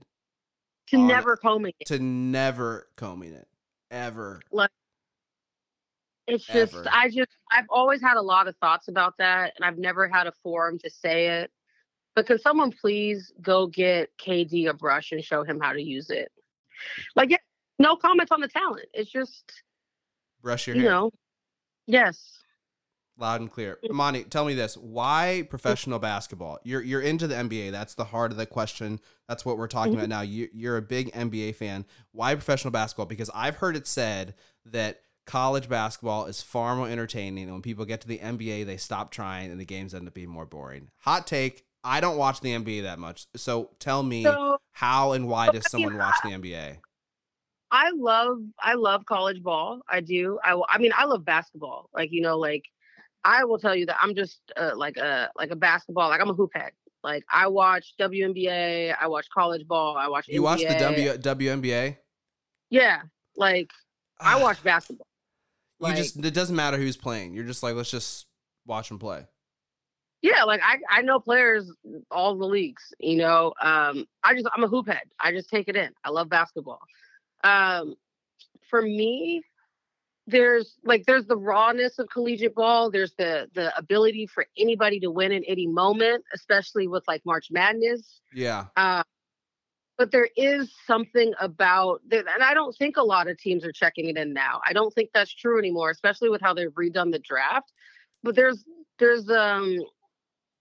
To 0.90 0.98
never 0.98 1.36
combing 1.36 1.74
it. 1.80 1.88
to 1.88 2.00
never 2.00 2.88
combing 2.96 3.34
it 3.34 3.48
ever. 3.92 4.42
It's 6.26 6.46
just. 6.46 6.76
I 6.90 7.10
just 7.10 7.30
I've 7.52 7.66
always 7.70 8.02
had 8.02 8.16
a 8.16 8.22
lot 8.22 8.48
of 8.48 8.56
thoughts 8.58 8.88
about 8.88 9.16
that 9.18 9.54
and 9.58 9.66
I've 9.66 9.78
never 9.78 10.08
had 10.08 10.28
a 10.28 10.32
forum 10.44 10.78
to 10.80 10.90
say 10.90 11.42
it. 11.42 11.52
But 12.16 12.28
can 12.28 12.40
someone 12.40 12.72
please 12.72 13.34
go 13.42 13.68
get 13.68 14.10
KD 14.18 14.70
a 14.70 14.74
brush 14.74 15.12
and 15.12 15.24
show 15.24 15.44
him 15.44 15.60
how 15.60 15.74
to 15.74 15.82
use 15.82 16.10
it? 16.10 16.32
Like 17.16 17.32
yeah, 17.32 17.38
no 17.80 17.96
comments 17.98 18.32
on 18.32 18.40
the 18.40 18.48
talent. 18.48 18.86
It's 18.94 19.12
just 19.12 19.52
Brush 20.42 20.68
your 20.68 20.76
hair. 20.76 20.84
you 20.84 20.90
hair. 20.90 20.98
know. 21.00 21.12
Yes. 21.88 22.43
Loud 23.18 23.42
and 23.42 23.52
clear. 23.52 23.78
Monty, 23.92 24.24
tell 24.24 24.44
me 24.44 24.56
this. 24.56 24.76
Why 24.76 25.46
professional 25.50 26.00
basketball? 26.00 26.60
You're 26.64 26.82
you're 26.82 27.02
into 27.02 27.28
the 27.28 27.36
NBA. 27.36 27.72
That's 27.72 27.94
the 27.94 28.06
heart 28.06 28.32
of 28.32 28.38
the 28.38 28.48
question. 28.48 29.00
That's 29.28 29.46
what 29.46 29.58
we're 29.60 29.68
talking 29.68 29.94
Mhm. 29.94 29.98
about 29.98 30.10
now. 30.10 30.22
You 30.22 30.50
you're 30.52 30.78
a 30.78 30.82
big 30.82 31.12
NBA 31.14 31.52
fan. 31.56 31.86
Why 32.12 32.34
professional 32.34 32.72
basketball? 32.72 33.06
Because 33.06 33.30
I've 33.36 33.58
heard 33.58 33.76
it 33.76 33.86
said 33.86 34.34
that 34.66 35.02
college 35.26 35.70
basketball 35.70 36.26
is 36.26 36.42
far 36.42 36.76
more 36.76 36.90
entertaining 36.90 37.44
and 37.46 37.54
when 37.54 37.62
people 37.62 37.86
get 37.86 38.02
to 38.02 38.08
the 38.08 38.20
NBA 38.20 38.66
they 38.66 38.76
stop 38.78 39.10
trying 39.10 39.52
and 39.52 39.60
the 39.60 39.64
games 39.66 39.94
end 39.94 40.08
up 40.08 40.14
being 40.16 40.28
more 40.30 40.46
boring. 40.46 40.90
Hot 41.02 41.28
take. 41.28 41.66
I 41.84 42.02
don't 42.02 42.18
watch 42.18 42.42
the 42.42 42.52
NBA 42.54 42.82
that 42.84 42.98
much. 43.00 43.28
So 43.36 43.70
tell 43.80 44.02
me 44.04 44.24
So 44.24 44.58
how 44.72 45.12
and 45.14 45.28
why 45.28 45.50
does 45.52 45.70
someone 45.70 45.98
watch 45.98 46.16
the 46.24 46.30
NBA? 46.32 46.80
I 47.72 47.92
love 47.96 48.40
I 48.60 48.74
love 48.74 49.06
college 49.06 49.42
ball. 49.42 49.82
I 49.88 50.00
do. 50.02 50.40
I 50.44 50.60
I 50.70 50.78
mean 50.78 50.92
I 50.98 51.06
love 51.06 51.24
basketball. 51.26 51.90
Like 51.94 52.12
you 52.12 52.22
know 52.22 52.38
like 52.38 52.66
I 53.26 53.44
will 53.46 53.58
tell 53.58 53.76
you 53.76 53.86
that 53.88 53.98
I'm 54.02 54.16
just 54.16 54.40
uh, 54.58 54.72
like 54.76 54.98
a 54.98 55.30
like 55.38 55.52
a 55.52 55.56
basketball 55.56 56.10
like 56.10 56.22
I'm 56.22 56.30
a 56.30 56.34
hoop 56.34 56.52
head. 56.54 56.72
Like 57.04 57.24
I 57.30 57.48
watch 57.48 57.94
WNBA, 58.00 58.96
I 59.00 59.08
watch 59.08 59.28
college 59.34 59.68
ball, 59.68 59.98
I 59.98 60.08
watch 60.08 60.28
You 60.28 60.42
NBA. 60.42 60.44
watch 60.44 60.60
the 60.60 60.74
w, 60.80 61.14
WNBA? 61.18 61.98
Yeah, 62.70 63.02
like 63.36 63.72
I 64.20 64.42
watch 64.42 64.64
basketball. 64.64 65.08
You 65.82 65.94
just 65.96 66.24
it 66.24 66.34
doesn't 66.34 66.56
matter 66.56 66.78
who's 66.78 66.96
playing. 66.96 67.34
You're 67.34 67.44
just 67.44 67.62
like 67.62 67.76
let's 67.76 67.92
just 67.92 68.26
watch 68.66 68.88
them 68.88 69.00
play. 69.00 69.26
yeah, 70.22 70.44
like 70.46 70.62
I 70.64 70.78
I 70.90 71.02
know 71.02 71.20
players 71.20 71.70
all 72.10 72.38
the 72.38 72.46
leagues. 72.46 72.94
You 73.00 73.18
know, 73.18 73.54
um, 73.62 74.06
I 74.24 74.34
just 74.34 74.48
I'm 74.56 74.64
a 74.64 74.68
hoop 74.68 74.88
head. 74.88 75.04
I 75.20 75.32
just 75.34 75.50
take 75.50 75.68
it 75.68 75.76
in. 75.76 75.90
I 76.06 76.10
love 76.10 76.30
basketball. 76.30 76.80
Um, 77.44 77.96
for 78.70 78.82
me, 78.82 79.44
there's 80.28 80.78
like 80.84 81.06
there's 81.06 81.26
the 81.26 81.38
rawness 81.38 82.00
of 82.00 82.10
collegiate 82.10 82.56
ball. 82.56 82.90
There's 82.90 83.14
the 83.18 83.50
the 83.54 83.76
ability 83.78 84.28
for 84.28 84.46
anybody 84.58 85.00
to 85.02 85.12
win 85.12 85.32
in 85.32 85.44
any 85.46 85.68
moment, 85.68 86.24
especially 86.34 86.88
with 86.88 87.04
like 87.08 87.26
March 87.26 87.48
Madness. 87.52 88.22
Yeah. 88.34 88.66
Uh, 88.78 89.04
but 89.98 90.12
there 90.12 90.30
is 90.36 90.74
something 90.88 91.34
about 91.40 92.02
that, 92.10 92.26
and 92.34 92.44
I 92.44 92.54
don't 92.54 92.76
think 92.76 92.98
a 92.98 93.04
lot 93.04 93.28
of 93.28 93.38
teams 93.38 93.64
are 93.64 93.72
checking 93.72 94.08
it 94.08 94.18
in 94.18 94.34
now. 94.34 94.60
I 94.66 94.74
don't 94.74 94.94
think 94.94 95.10
that's 95.14 95.34
true 95.34 95.60
anymore, 95.60 95.92
especially 95.92 96.30
with 96.30 96.42
how 96.42 96.54
they've 96.54 96.72
redone 96.72 97.12
the 97.12 97.20
draft. 97.20 97.72
But 98.24 98.36
there's 98.36 98.64
there's 99.00 99.30
um 99.30 99.80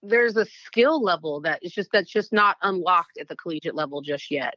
there's 0.02 0.36
a 0.36 0.46
skill 0.66 1.00
level 1.00 1.40
that 1.42 1.60
is 1.62 1.72
just 1.72 1.90
that's 1.92 2.10
just 2.10 2.32
not 2.32 2.56
unlocked 2.62 3.18
at 3.20 3.28
the 3.28 3.36
collegiate 3.36 3.76
level 3.76 4.02
just 4.02 4.30
yet. 4.30 4.54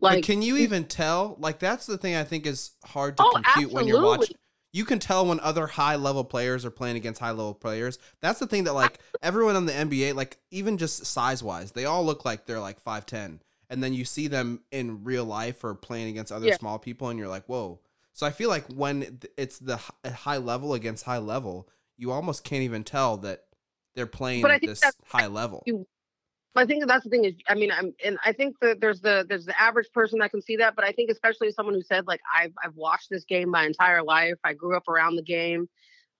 But 0.00 0.14
Like 0.14 0.24
can 0.24 0.42
you 0.42 0.56
even 0.56 0.84
tell? 0.84 1.36
Like 1.38 1.58
that's 1.58 1.86
the 1.86 1.98
thing 1.98 2.14
I 2.16 2.24
think 2.24 2.46
is 2.46 2.72
hard 2.84 3.16
to 3.18 3.22
Oh, 3.24 3.30
compute 3.42 3.72
when 3.72 3.86
you're 3.86 4.02
watching. 4.02 4.36
You 4.74 4.84
can 4.86 4.98
tell 4.98 5.26
when 5.26 5.38
other 5.40 5.66
high 5.66 5.96
level 5.96 6.24
players 6.24 6.64
are 6.64 6.70
playing 6.70 6.96
against 6.96 7.20
high 7.20 7.30
level 7.30 7.52
players. 7.54 7.98
That's 8.20 8.38
the 8.38 8.46
thing 8.46 8.64
that 8.64 8.72
like 8.72 8.98
everyone 9.22 9.54
in 9.56 9.66
the 9.66 9.72
NBA, 9.72 10.14
like 10.14 10.38
even 10.50 10.78
just 10.78 11.04
size 11.04 11.42
wise, 11.42 11.72
they 11.72 11.84
all 11.84 12.04
look 12.04 12.24
like 12.24 12.46
they're 12.46 12.58
like 12.60 12.80
five 12.80 13.04
ten. 13.06 13.42
And 13.68 13.82
then 13.82 13.92
you 13.94 14.04
see 14.04 14.28
them 14.28 14.60
in 14.70 15.02
real 15.04 15.24
life 15.24 15.62
or 15.64 15.74
playing 15.74 16.08
against 16.08 16.32
other 16.32 16.46
Yeah. 16.48 16.56
small 16.58 16.78
people, 16.78 17.08
and 17.08 17.18
you're 17.18 17.28
like, 17.28 17.44
whoa. 17.46 17.80
So 18.12 18.26
I 18.26 18.30
feel 18.30 18.50
like 18.50 18.66
when 18.66 19.20
it's 19.38 19.58
the 19.58 19.78
high 20.04 20.36
level 20.38 20.74
against 20.74 21.04
high 21.04 21.18
level, 21.18 21.68
you 21.96 22.10
almost 22.10 22.44
can't 22.44 22.62
even 22.62 22.84
tell 22.84 23.16
that 23.18 23.44
they're 23.94 24.06
playing 24.06 24.42
But 24.42 24.50
at 24.52 24.60
this 24.62 24.82
high 25.06 25.26
level. 25.26 25.62
you- 25.66 25.86
I 26.54 26.66
think 26.66 26.86
that's 26.86 27.04
the 27.04 27.10
thing 27.10 27.24
is, 27.24 27.34
I 27.48 27.54
mean, 27.54 27.70
I'm, 27.72 27.94
and 28.04 28.18
I 28.24 28.32
think 28.32 28.56
that 28.60 28.80
there's 28.80 29.00
the 29.00 29.24
there's 29.26 29.46
the 29.46 29.60
average 29.60 29.90
person 29.92 30.18
that 30.18 30.30
can 30.30 30.42
see 30.42 30.56
that, 30.56 30.76
but 30.76 30.84
I 30.84 30.92
think 30.92 31.10
especially 31.10 31.50
someone 31.50 31.74
who 31.74 31.82
said 31.82 32.06
like 32.06 32.20
I've 32.34 32.52
I've 32.62 32.76
watched 32.76 33.08
this 33.10 33.24
game 33.24 33.48
my 33.48 33.64
entire 33.64 34.02
life, 34.02 34.38
I 34.44 34.52
grew 34.52 34.76
up 34.76 34.86
around 34.88 35.16
the 35.16 35.22
game, 35.22 35.68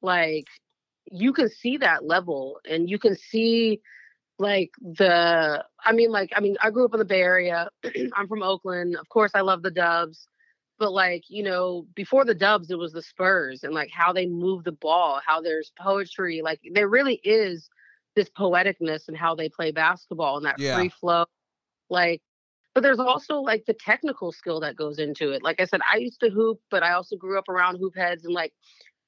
like 0.00 0.46
you 1.10 1.32
can 1.34 1.50
see 1.50 1.76
that 1.78 2.04
level, 2.06 2.60
and 2.68 2.88
you 2.88 2.98
can 2.98 3.16
see 3.16 3.80
like 4.38 4.70
the 4.80 5.64
I 5.84 5.92
mean, 5.92 6.10
like 6.10 6.32
I 6.34 6.40
mean, 6.40 6.56
I 6.62 6.70
grew 6.70 6.86
up 6.86 6.94
in 6.94 6.98
the 6.98 7.04
Bay 7.04 7.20
Area. 7.20 7.68
I'm 8.14 8.28
from 8.28 8.42
Oakland, 8.42 8.96
of 8.96 9.08
course, 9.10 9.32
I 9.34 9.42
love 9.42 9.62
the 9.62 9.70
Dubs, 9.70 10.26
but 10.78 10.92
like 10.92 11.24
you 11.28 11.42
know, 11.42 11.86
before 11.94 12.24
the 12.24 12.34
Dubs, 12.34 12.70
it 12.70 12.78
was 12.78 12.92
the 12.92 13.02
Spurs, 13.02 13.64
and 13.64 13.74
like 13.74 13.90
how 13.92 14.14
they 14.14 14.26
move 14.26 14.64
the 14.64 14.72
ball, 14.72 15.20
how 15.26 15.42
there's 15.42 15.72
poetry, 15.78 16.40
like 16.42 16.60
there 16.72 16.88
really 16.88 17.20
is 17.22 17.68
this 18.16 18.28
poeticness 18.30 19.08
and 19.08 19.16
how 19.16 19.34
they 19.34 19.48
play 19.48 19.70
basketball 19.72 20.36
and 20.36 20.46
that 20.46 20.58
Yeah. 20.58 20.76
free 20.76 20.88
flow 20.90 21.24
like 21.90 22.20
but 22.74 22.82
there's 22.82 22.98
also 22.98 23.40
like 23.40 23.64
the 23.66 23.74
technical 23.74 24.32
skill 24.32 24.60
that 24.60 24.76
goes 24.76 24.98
into 24.98 25.32
it 25.32 25.42
like 25.42 25.60
i 25.60 25.64
said 25.64 25.80
i 25.92 25.96
used 25.96 26.20
to 26.20 26.30
hoop 26.30 26.60
but 26.70 26.82
i 26.82 26.92
also 26.92 27.16
grew 27.16 27.38
up 27.38 27.48
around 27.48 27.76
hoop 27.78 27.94
heads 27.96 28.24
and 28.24 28.34
like 28.34 28.52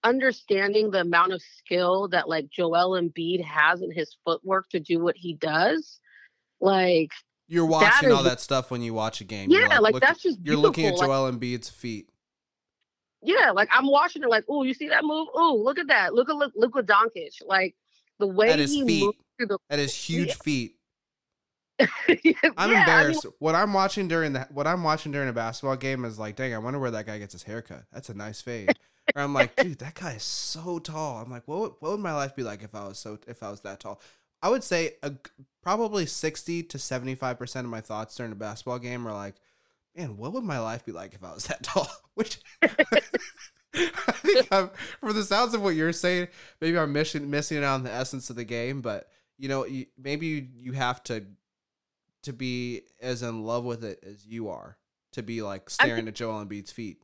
understanding 0.02 0.90
the 0.90 1.00
amount 1.00 1.32
of 1.32 1.40
skill 1.40 2.08
that 2.08 2.28
like 2.28 2.48
joel 2.50 2.90
Embiid 3.00 3.42
has 3.44 3.80
in 3.80 3.90
his 3.90 4.16
footwork 4.24 4.68
to 4.70 4.80
do 4.80 4.98
what 5.00 5.16
he 5.16 5.34
does 5.34 5.98
like 6.60 7.10
You're 7.48 7.64
watching 7.66 8.10
all 8.12 8.18
is- 8.18 8.24
that 8.24 8.40
stuff 8.40 8.70
when 8.70 8.80
you 8.82 8.94
watch 8.94 9.20
a 9.20 9.24
game. 9.24 9.50
Yeah 9.50 9.78
like, 9.78 9.94
look- 9.94 10.02
that's 10.02 10.22
just 10.22 10.38
You're 10.42 10.56
looking 10.56 10.86
at. 10.86 10.94
Like, 10.96 11.08
Joel 11.08 11.30
Embiid's 11.32 11.70
feet. 11.70 12.08
yeah 13.22 13.50
like 13.50 13.68
i'm 13.72 13.86
watching 13.86 14.22
it 14.22 14.28
like 14.28 14.44
oh 14.50 14.62
you 14.62 14.74
see 14.74 14.88
that 14.88 15.04
move 15.04 15.28
oh 15.34 15.58
look 15.62 15.78
at 15.78 15.86
that 15.88 16.12
look 16.14 16.28
at 16.28 16.36
look 16.36 16.52
Luka 16.54 16.82
Doncic 16.82 17.36
like 17.46 17.74
the 18.18 18.26
way 18.26 18.50
At 18.50 18.58
his 18.58 18.72
he 18.72 18.84
feet. 18.86 19.14
the 19.38 19.58
At 19.70 19.78
his 19.78 19.94
huge 20.08 20.34
feet. 20.34 20.76
I'm 21.80 22.52
I 22.56 22.66
mean, 22.68 22.76
embarrassed. 22.78 23.26
what 23.40 23.54
I'm 23.56 23.72
watching 23.72 24.06
during 24.06 24.32
the 24.32 24.46
what 24.52 24.66
I'm 24.66 24.84
watching 24.84 25.10
during 25.12 25.28
a 25.28 25.32
basketball 25.32 25.76
game 25.76 26.04
is 26.04 26.18
like, 26.18 26.36
dang, 26.36 26.54
I 26.54 26.58
wonder 26.58 26.78
where 26.78 26.92
that 26.92 27.06
guy 27.06 27.18
gets 27.18 27.32
his 27.32 27.42
haircut. 27.42 27.84
That's 27.92 28.08
a 28.08 28.14
nice 28.14 28.40
fade. 28.40 28.70
or 29.16 29.22
I'm 29.22 29.34
like, 29.34 29.56
dude, 29.56 29.80
that 29.80 29.94
guy 29.94 30.12
is 30.12 30.22
so 30.22 30.78
tall. 30.78 31.20
I'm 31.20 31.30
like, 31.30 31.46
what 31.48 31.58
would, 31.60 31.72
what 31.80 31.90
would 31.92 32.00
my 32.00 32.14
life 32.14 32.36
be 32.36 32.42
like 32.44 32.62
if 32.62 32.74
I 32.74 32.86
was 32.86 32.98
so 32.98 33.18
if 33.26 33.42
I 33.42 33.50
was 33.50 33.62
that 33.62 33.80
tall? 33.80 34.00
I 34.40 34.50
would 34.50 34.62
say 34.62 34.92
a, 35.02 35.12
probably 35.62 36.06
60 36.06 36.62
to 36.64 36.78
75 36.78 37.38
percent 37.38 37.64
of 37.64 37.70
my 37.70 37.80
thoughts 37.80 38.14
during 38.14 38.30
a 38.32 38.36
basketball 38.36 38.78
game 38.78 39.06
are 39.08 39.12
like, 39.12 39.34
man, 39.96 40.16
what 40.16 40.32
would 40.32 40.44
my 40.44 40.60
life 40.60 40.84
be 40.84 40.92
like 40.92 41.14
if 41.14 41.24
I 41.24 41.34
was 41.34 41.46
that 41.48 41.62
tall? 41.64 41.88
Which 42.14 42.38
I 44.08 44.12
think 44.12 44.48
I'm, 44.50 44.70
for 45.00 45.12
the 45.12 45.24
sounds 45.24 45.54
of 45.54 45.62
what 45.62 45.74
you're 45.74 45.92
saying, 45.92 46.28
maybe 46.60 46.78
I'm 46.78 46.92
missing 46.92 47.30
missing 47.30 47.58
out 47.58 47.74
on 47.74 47.82
the 47.82 47.92
essence 47.92 48.30
of 48.30 48.36
the 48.36 48.44
game. 48.44 48.80
But 48.80 49.08
you 49.38 49.48
know, 49.48 49.66
you, 49.66 49.86
maybe 49.98 50.26
you, 50.26 50.46
you 50.54 50.72
have 50.72 51.02
to 51.04 51.24
to 52.22 52.32
be 52.32 52.82
as 53.00 53.22
in 53.22 53.44
love 53.44 53.64
with 53.64 53.84
it 53.84 54.02
as 54.06 54.26
you 54.26 54.48
are 54.48 54.78
to 55.12 55.22
be 55.22 55.42
like 55.42 55.68
staring 55.68 56.08
at 56.08 56.14
Joel 56.14 56.44
Embiid's 56.44 56.72
feet. 56.72 56.98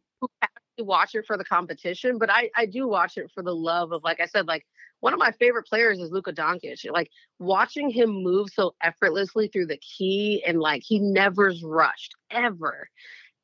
to 0.79 0.85
watch 0.85 1.15
it 1.15 1.27
for 1.27 1.37
the 1.37 1.45
competition, 1.45 2.19
but 2.19 2.31
I 2.31 2.51
I 2.57 2.67
do 2.67 2.87
watch 2.87 3.17
it 3.17 3.31
for 3.35 3.43
the 3.43 3.55
love 3.55 3.93
of 3.93 4.05
like 4.05 4.21
I 4.21 4.27
said 4.27 4.47
like 4.47 4.67
one 5.01 5.13
of 5.13 5.19
my 5.19 5.33
favorite 5.33 5.67
players 5.67 5.99
is 5.99 6.11
Luka 6.11 6.33
Doncic. 6.33 6.91
Like 6.93 7.11
watching 7.39 7.91
him 7.91 8.11
move 8.11 8.51
so 8.51 8.75
effortlessly 8.83 9.49
through 9.49 9.67
the 9.67 9.79
key 9.79 10.43
and 10.47 10.61
like 10.61 10.83
he 10.85 10.99
never's 10.99 11.63
rushed 11.63 12.15
ever. 12.31 12.89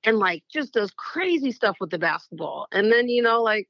And 0.06 0.18
like 0.18 0.44
just 0.50 0.72
does 0.72 0.90
crazy 0.96 1.52
stuff 1.52 1.76
with 1.80 1.90
the 1.90 1.98
basketball. 1.98 2.68
And 2.72 2.90
then, 2.90 3.08
you 3.08 3.22
know, 3.22 3.42
like 3.42 3.68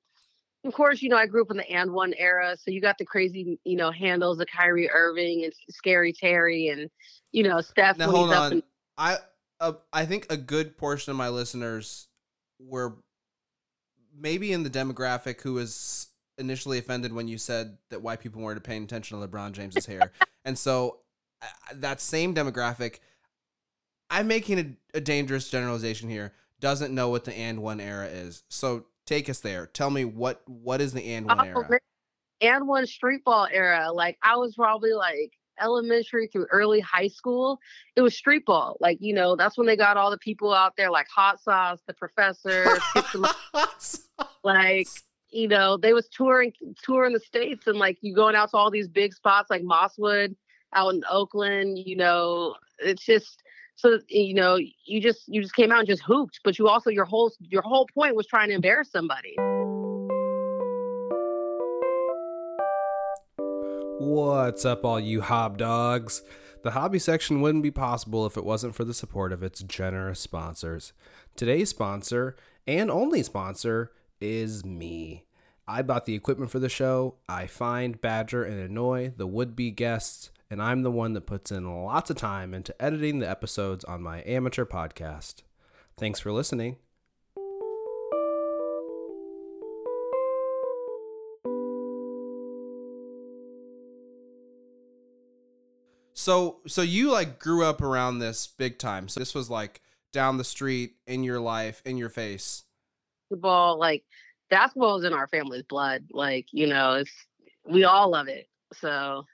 of 0.66 0.74
course, 0.74 1.00
you 1.00 1.08
know, 1.08 1.16
I 1.16 1.26
grew 1.26 1.42
up 1.42 1.50
in 1.50 1.56
the 1.56 1.64
AND1 1.64 2.14
era. 2.18 2.56
So 2.58 2.70
you 2.70 2.80
got 2.80 2.98
the 2.98 3.04
crazy, 3.04 3.58
you 3.64 3.76
know, 3.76 3.90
handles 3.90 4.40
of 4.40 4.48
Kyrie 4.48 4.90
Irving 4.90 5.44
and 5.44 5.52
Scary 5.70 6.12
Terry 6.12 6.68
and, 6.68 6.90
you 7.32 7.42
know, 7.42 7.60
Steph. 7.60 7.98
Now 7.98 8.10
hold 8.10 8.32
on. 8.32 8.52
and- 8.52 8.62
I 8.98 9.18
uh, 9.60 9.72
I 9.92 10.06
think 10.06 10.26
a 10.30 10.36
good 10.36 10.76
portion 10.76 11.10
of 11.10 11.16
my 11.16 11.28
listeners 11.28 12.08
were 12.58 12.96
maybe 14.18 14.52
in 14.52 14.62
the 14.62 14.70
demographic 14.70 15.40
who 15.42 15.54
was 15.54 16.08
initially 16.38 16.78
offended 16.78 17.12
when 17.12 17.28
you 17.28 17.38
said 17.38 17.76
that 17.90 18.02
white 18.02 18.20
people 18.20 18.42
weren't 18.42 18.62
paying 18.62 18.84
attention 18.84 19.20
to 19.20 19.26
LeBron 19.26 19.52
James's 19.52 19.86
hair. 19.86 20.12
and 20.44 20.58
so 20.58 21.00
uh, 21.42 21.46
that 21.74 22.00
same 22.00 22.34
demographic, 22.34 23.00
I'm 24.10 24.28
making 24.28 24.58
a, 24.58 24.98
a 24.98 25.00
dangerous 25.00 25.48
generalization 25.50 26.08
here. 26.08 26.32
Doesn't 26.60 26.94
know 26.94 27.08
what 27.08 27.24
the 27.24 27.32
AND1 27.32 27.80
era 27.82 28.06
is. 28.06 28.44
So 28.48 28.86
take 29.04 29.28
us 29.28 29.40
there. 29.40 29.66
Tell 29.66 29.90
me 29.90 30.04
what 30.04 30.42
what 30.46 30.80
is 30.80 30.92
the 30.92 31.04
and 31.14 31.26
one 31.26 31.40
Oh, 31.40 31.42
era? 31.44 31.80
AND1 32.42 32.86
street 32.88 33.24
ball 33.24 33.48
era. 33.50 33.90
Like 33.92 34.16
I 34.22 34.36
was 34.36 34.54
probably 34.54 34.92
like 34.92 35.32
elementary 35.60 36.26
through 36.28 36.46
early 36.50 36.80
high 36.80 37.08
school. 37.08 37.58
It 37.94 38.02
was 38.02 38.14
street 38.14 38.44
ball. 38.46 38.76
Like, 38.80 38.98
you 39.00 39.14
know, 39.14 39.36
that's 39.36 39.56
when 39.56 39.66
they 39.66 39.76
got 39.76 39.96
all 39.96 40.10
the 40.10 40.18
people 40.18 40.52
out 40.52 40.74
there 40.76 40.90
like 40.90 41.06
Hot 41.14 41.40
Sauce, 41.40 41.80
the 41.86 41.94
professor, 41.94 42.66
Kids 42.94 43.14
in 43.14 43.20
My- 43.22 43.34
like, 44.44 44.88
you 45.30 45.48
know, 45.48 45.76
they 45.76 45.92
was 45.92 46.08
touring 46.08 46.52
touring 46.82 47.12
the 47.12 47.20
states 47.20 47.66
and 47.66 47.78
like 47.78 47.98
you 48.00 48.14
going 48.14 48.36
out 48.36 48.50
to 48.50 48.56
all 48.56 48.70
these 48.70 48.88
big 48.88 49.12
spots 49.12 49.50
like 49.50 49.62
Mosswood 49.62 50.34
out 50.74 50.94
in 50.94 51.02
Oakland, 51.10 51.78
you 51.78 51.96
know, 51.96 52.54
it's 52.78 53.04
just 53.04 53.42
so 53.76 54.00
you 54.08 54.34
know, 54.34 54.58
you 54.84 55.00
just 55.00 55.28
you 55.28 55.42
just 55.42 55.54
came 55.54 55.70
out 55.70 55.80
and 55.80 55.88
just 55.88 56.02
hooped, 56.02 56.40
but 56.42 56.58
you 56.58 56.66
also 56.66 56.90
your 56.90 57.04
whole 57.04 57.30
your 57.40 57.62
whole 57.62 57.86
point 57.94 58.16
was 58.16 58.26
trying 58.26 58.48
to 58.48 58.54
embarrass 58.54 58.90
somebody. 58.90 59.36
What's 63.98 64.64
up, 64.64 64.84
all 64.84 64.98
you 64.98 65.20
hob 65.20 65.58
dogs? 65.58 66.22
The 66.62 66.72
hobby 66.72 66.98
section 66.98 67.40
wouldn't 67.40 67.62
be 67.62 67.70
possible 67.70 68.26
if 68.26 68.36
it 68.36 68.44
wasn't 68.44 68.74
for 68.74 68.84
the 68.84 68.94
support 68.94 69.32
of 69.32 69.42
its 69.42 69.62
generous 69.62 70.20
sponsors. 70.20 70.92
Today's 71.36 71.70
sponsor, 71.70 72.34
and 72.66 72.90
only 72.90 73.22
sponsor, 73.22 73.92
is 74.20 74.64
me. 74.64 75.24
I 75.68 75.82
bought 75.82 76.06
the 76.06 76.14
equipment 76.14 76.50
for 76.50 76.58
the 76.58 76.68
show. 76.68 77.16
I 77.28 77.46
find, 77.46 78.00
badger, 78.00 78.42
and 78.42 78.58
annoy 78.58 79.12
the 79.16 79.26
would 79.26 79.54
be 79.54 79.70
guests, 79.70 80.30
and 80.50 80.62
I'm 80.62 80.82
the 80.82 80.90
one 80.90 81.12
that 81.14 81.26
puts 81.26 81.50
in 81.50 81.84
lots 81.84 82.10
of 82.10 82.16
time 82.16 82.54
into 82.54 82.80
editing 82.82 83.18
the 83.18 83.28
episodes 83.28 83.84
on 83.84 84.02
my 84.02 84.22
amateur 84.26 84.64
podcast. 84.64 85.42
Thanks 85.96 86.20
for 86.20 86.32
listening. 86.32 86.76
So 96.14 96.60
so 96.66 96.82
you 96.82 97.10
like 97.10 97.38
grew 97.38 97.64
up 97.64 97.80
around 97.82 98.18
this 98.18 98.46
big 98.46 98.78
time. 98.78 99.08
So 99.08 99.20
this 99.20 99.34
was 99.34 99.50
like 99.50 99.80
down 100.12 100.38
the 100.38 100.44
street 100.44 100.94
in 101.06 101.22
your 101.24 101.40
life, 101.40 101.82
in 101.84 101.96
your 101.96 102.08
face. 102.08 102.64
basketball 103.30 103.78
like 103.78 104.04
basketball 104.48 104.98
is 104.98 105.04
in 105.04 105.12
our 105.12 105.26
family's 105.28 105.64
blood 105.64 106.04
like 106.12 106.46
you 106.52 106.66
know 106.66 106.94
it's 106.94 107.10
we 107.68 107.84
all 107.84 108.10
love 108.10 108.28
it 108.28 108.48
so 108.74 109.24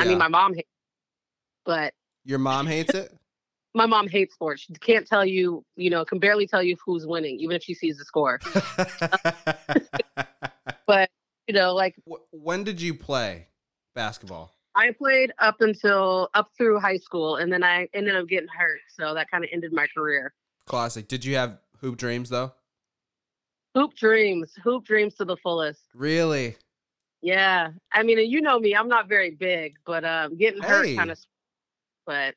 i 0.00 0.04
mean 0.04 0.18
my 0.18 0.28
mom 0.28 0.54
hates 0.54 0.68
but 1.64 1.92
your 2.24 2.38
mom 2.38 2.66
hates 2.66 2.94
it? 2.94 3.12
my 3.74 3.86
mom 3.86 4.08
hates 4.08 4.34
sports 4.34 4.62
she 4.62 4.72
can't 4.74 5.06
tell 5.06 5.24
you 5.24 5.64
you 5.76 5.90
know 5.90 6.04
can 6.04 6.18
barely 6.18 6.46
tell 6.46 6.62
you 6.62 6.76
who's 6.84 7.06
winning 7.06 7.38
even 7.38 7.56
if 7.56 7.62
she 7.62 7.74
sees 7.74 7.98
the 7.98 8.04
score 8.04 8.40
but 10.86 11.10
you 11.46 11.54
know 11.54 11.74
like 11.74 11.94
when 12.30 12.64
did 12.64 12.80
you 12.80 12.94
play 12.94 13.46
basketball? 13.94 14.52
i 14.74 14.90
played 14.92 15.32
up 15.38 15.60
until 15.60 16.28
up 16.34 16.48
through 16.56 16.80
high 16.80 16.96
school 16.96 17.36
and 17.36 17.52
then 17.52 17.62
i 17.62 17.86
ended 17.94 18.16
up 18.16 18.26
getting 18.28 18.48
hurt 18.48 18.80
so 18.88 19.14
that 19.14 19.30
kind 19.30 19.44
of 19.44 19.50
ended 19.52 19.72
my 19.72 19.86
career 19.94 20.32
Classic. 20.66 21.06
Did 21.06 21.24
you 21.24 21.36
have 21.36 21.60
hoop 21.80 21.96
dreams 21.96 22.28
though? 22.28 22.52
hoop 23.76 23.94
dreams 23.94 24.52
hoop 24.64 24.84
dreams 24.84 25.14
to 25.14 25.24
the 25.24 25.36
fullest 25.36 25.82
Really? 25.94 26.56
Yeah, 27.22 27.70
I 27.92 28.02
mean, 28.02 28.18
and 28.18 28.30
you 28.30 28.40
know 28.40 28.58
me, 28.58 28.74
I'm 28.74 28.88
not 28.88 29.08
very 29.08 29.30
big, 29.30 29.74
but 29.84 30.04
um, 30.04 30.36
getting 30.36 30.62
hurt 30.62 30.86
Hey. 30.86 30.96
kind 30.96 31.10
of. 31.10 31.18
But 32.06 32.34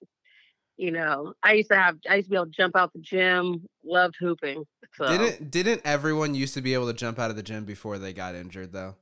you 0.77 0.91
know, 0.91 1.33
I 1.43 1.53
used 1.53 1.69
to 1.69 1.75
have, 1.75 1.97
I 2.09 2.15
used 2.15 2.27
to 2.27 2.29
be 2.31 2.35
able 2.37 2.45
to 2.45 2.51
jump 2.51 2.75
out 2.75 2.93
the 2.93 2.99
gym. 2.99 3.67
Loved 3.83 4.15
hooping. 4.19 4.65
So 4.95 5.07
Didn't 5.07 5.51
didn't 5.51 5.81
everyone 5.85 6.33
used 6.33 6.53
to 6.55 6.61
be 6.61 6.73
able 6.73 6.87
to 6.87 6.93
jump 6.93 7.19
out 7.19 7.29
of 7.29 7.35
the 7.35 7.43
gym 7.43 7.65
before 7.65 7.99
they 7.99 8.13
got 8.13 8.35
injured 8.35 8.71
though? 8.71 8.95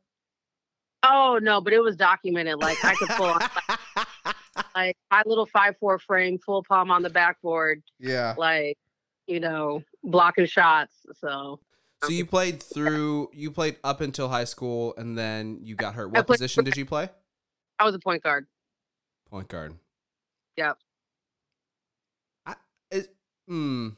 oh 1.04 1.40
no, 1.42 1.62
but 1.62 1.74
it 1.74 1.82
was 1.82 1.96
documented. 1.96 2.60
Like 2.60 2.84
I 2.84 2.94
could 2.96 3.10
pull 3.10 3.28
on 3.28 3.40
like 4.76 4.98
my 5.12 5.24
little 5.26 5.46
five 5.46 5.76
four 5.80 6.00
frame, 6.00 6.38
full 6.40 6.64
palm 6.64 6.92
on 6.92 7.02
the 7.04 7.10
backboard, 7.10 7.82
yeah. 8.00 8.34
like 8.38 8.78
you 9.28 9.40
know, 9.40 9.84
blocking 10.04 10.46
shots. 10.46 10.94
So 11.20 11.60
So 12.04 12.12
you 12.12 12.26
played 12.26 12.62
through 12.62 13.32
you 13.34 13.52
played 13.52 13.78
up 13.84 14.02
until 14.02 14.30
high 14.30 14.44
school 14.44 14.94
and 14.98 15.18
then 15.18 15.60
you 15.64 15.76
got 15.76 15.96
hurt. 15.96 16.12
What 16.12 16.28
played- 16.28 16.38
position 16.38 16.64
did 16.64 16.78
you 16.78 16.86
play? 16.86 17.10
I 17.80 17.86
was 17.86 17.96
a 17.96 18.00
point 18.00 18.24
guard. 18.24 18.48
Point 19.30 19.48
guard. 19.48 19.76
Yep. 20.58 20.78
I 22.46 22.56
is 22.92 23.10
hmm. 23.48 23.90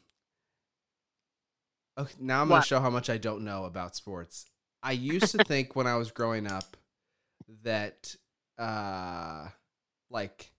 Okay, 1.98 2.14
now 2.20 2.42
I'm 2.42 2.50
gonna 2.50 2.64
show 2.64 2.80
how 2.80 2.90
much 2.90 3.10
I 3.10 3.18
don't 3.18 3.44
know 3.44 3.66
about 3.66 3.96
sports. 3.96 4.46
I 4.82 4.94
used 4.94 5.38
to 5.38 5.44
think 5.44 5.76
when 5.76 5.88
I 5.88 5.96
was 5.96 6.12
growing 6.12 6.48
up 6.48 6.78
that 7.64 8.16
uh 8.58 9.48
like 10.10 10.52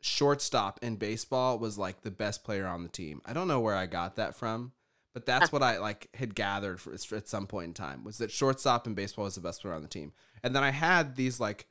shortstop 0.00 0.80
in 0.82 0.96
baseball 0.96 1.58
was 1.58 1.78
like 1.78 2.02
the 2.02 2.10
best 2.10 2.44
player 2.44 2.66
on 2.66 2.82
the 2.82 2.88
team. 2.88 3.20
I 3.24 3.32
don't 3.32 3.48
know 3.48 3.60
where 3.60 3.76
I 3.76 3.86
got 3.86 4.16
that 4.16 4.34
from, 4.34 4.72
but 5.14 5.26
that's 5.26 5.52
what 5.52 5.62
I 5.62 5.78
like 5.78 6.08
had 6.14 6.34
gathered 6.34 6.80
for, 6.80 6.92
at 7.16 7.28
some 7.28 7.46
point 7.46 7.66
in 7.68 7.74
time 7.74 8.04
was 8.04 8.18
that 8.18 8.30
shortstop 8.30 8.86
in 8.86 8.94
baseball 8.94 9.24
was 9.24 9.34
the 9.34 9.40
best 9.40 9.60
player 9.62 9.74
on 9.74 9.82
the 9.82 9.88
team. 9.88 10.12
And 10.42 10.54
then 10.56 10.62
I 10.64 10.70
had 10.70 11.16
these 11.16 11.38
like 11.40 11.66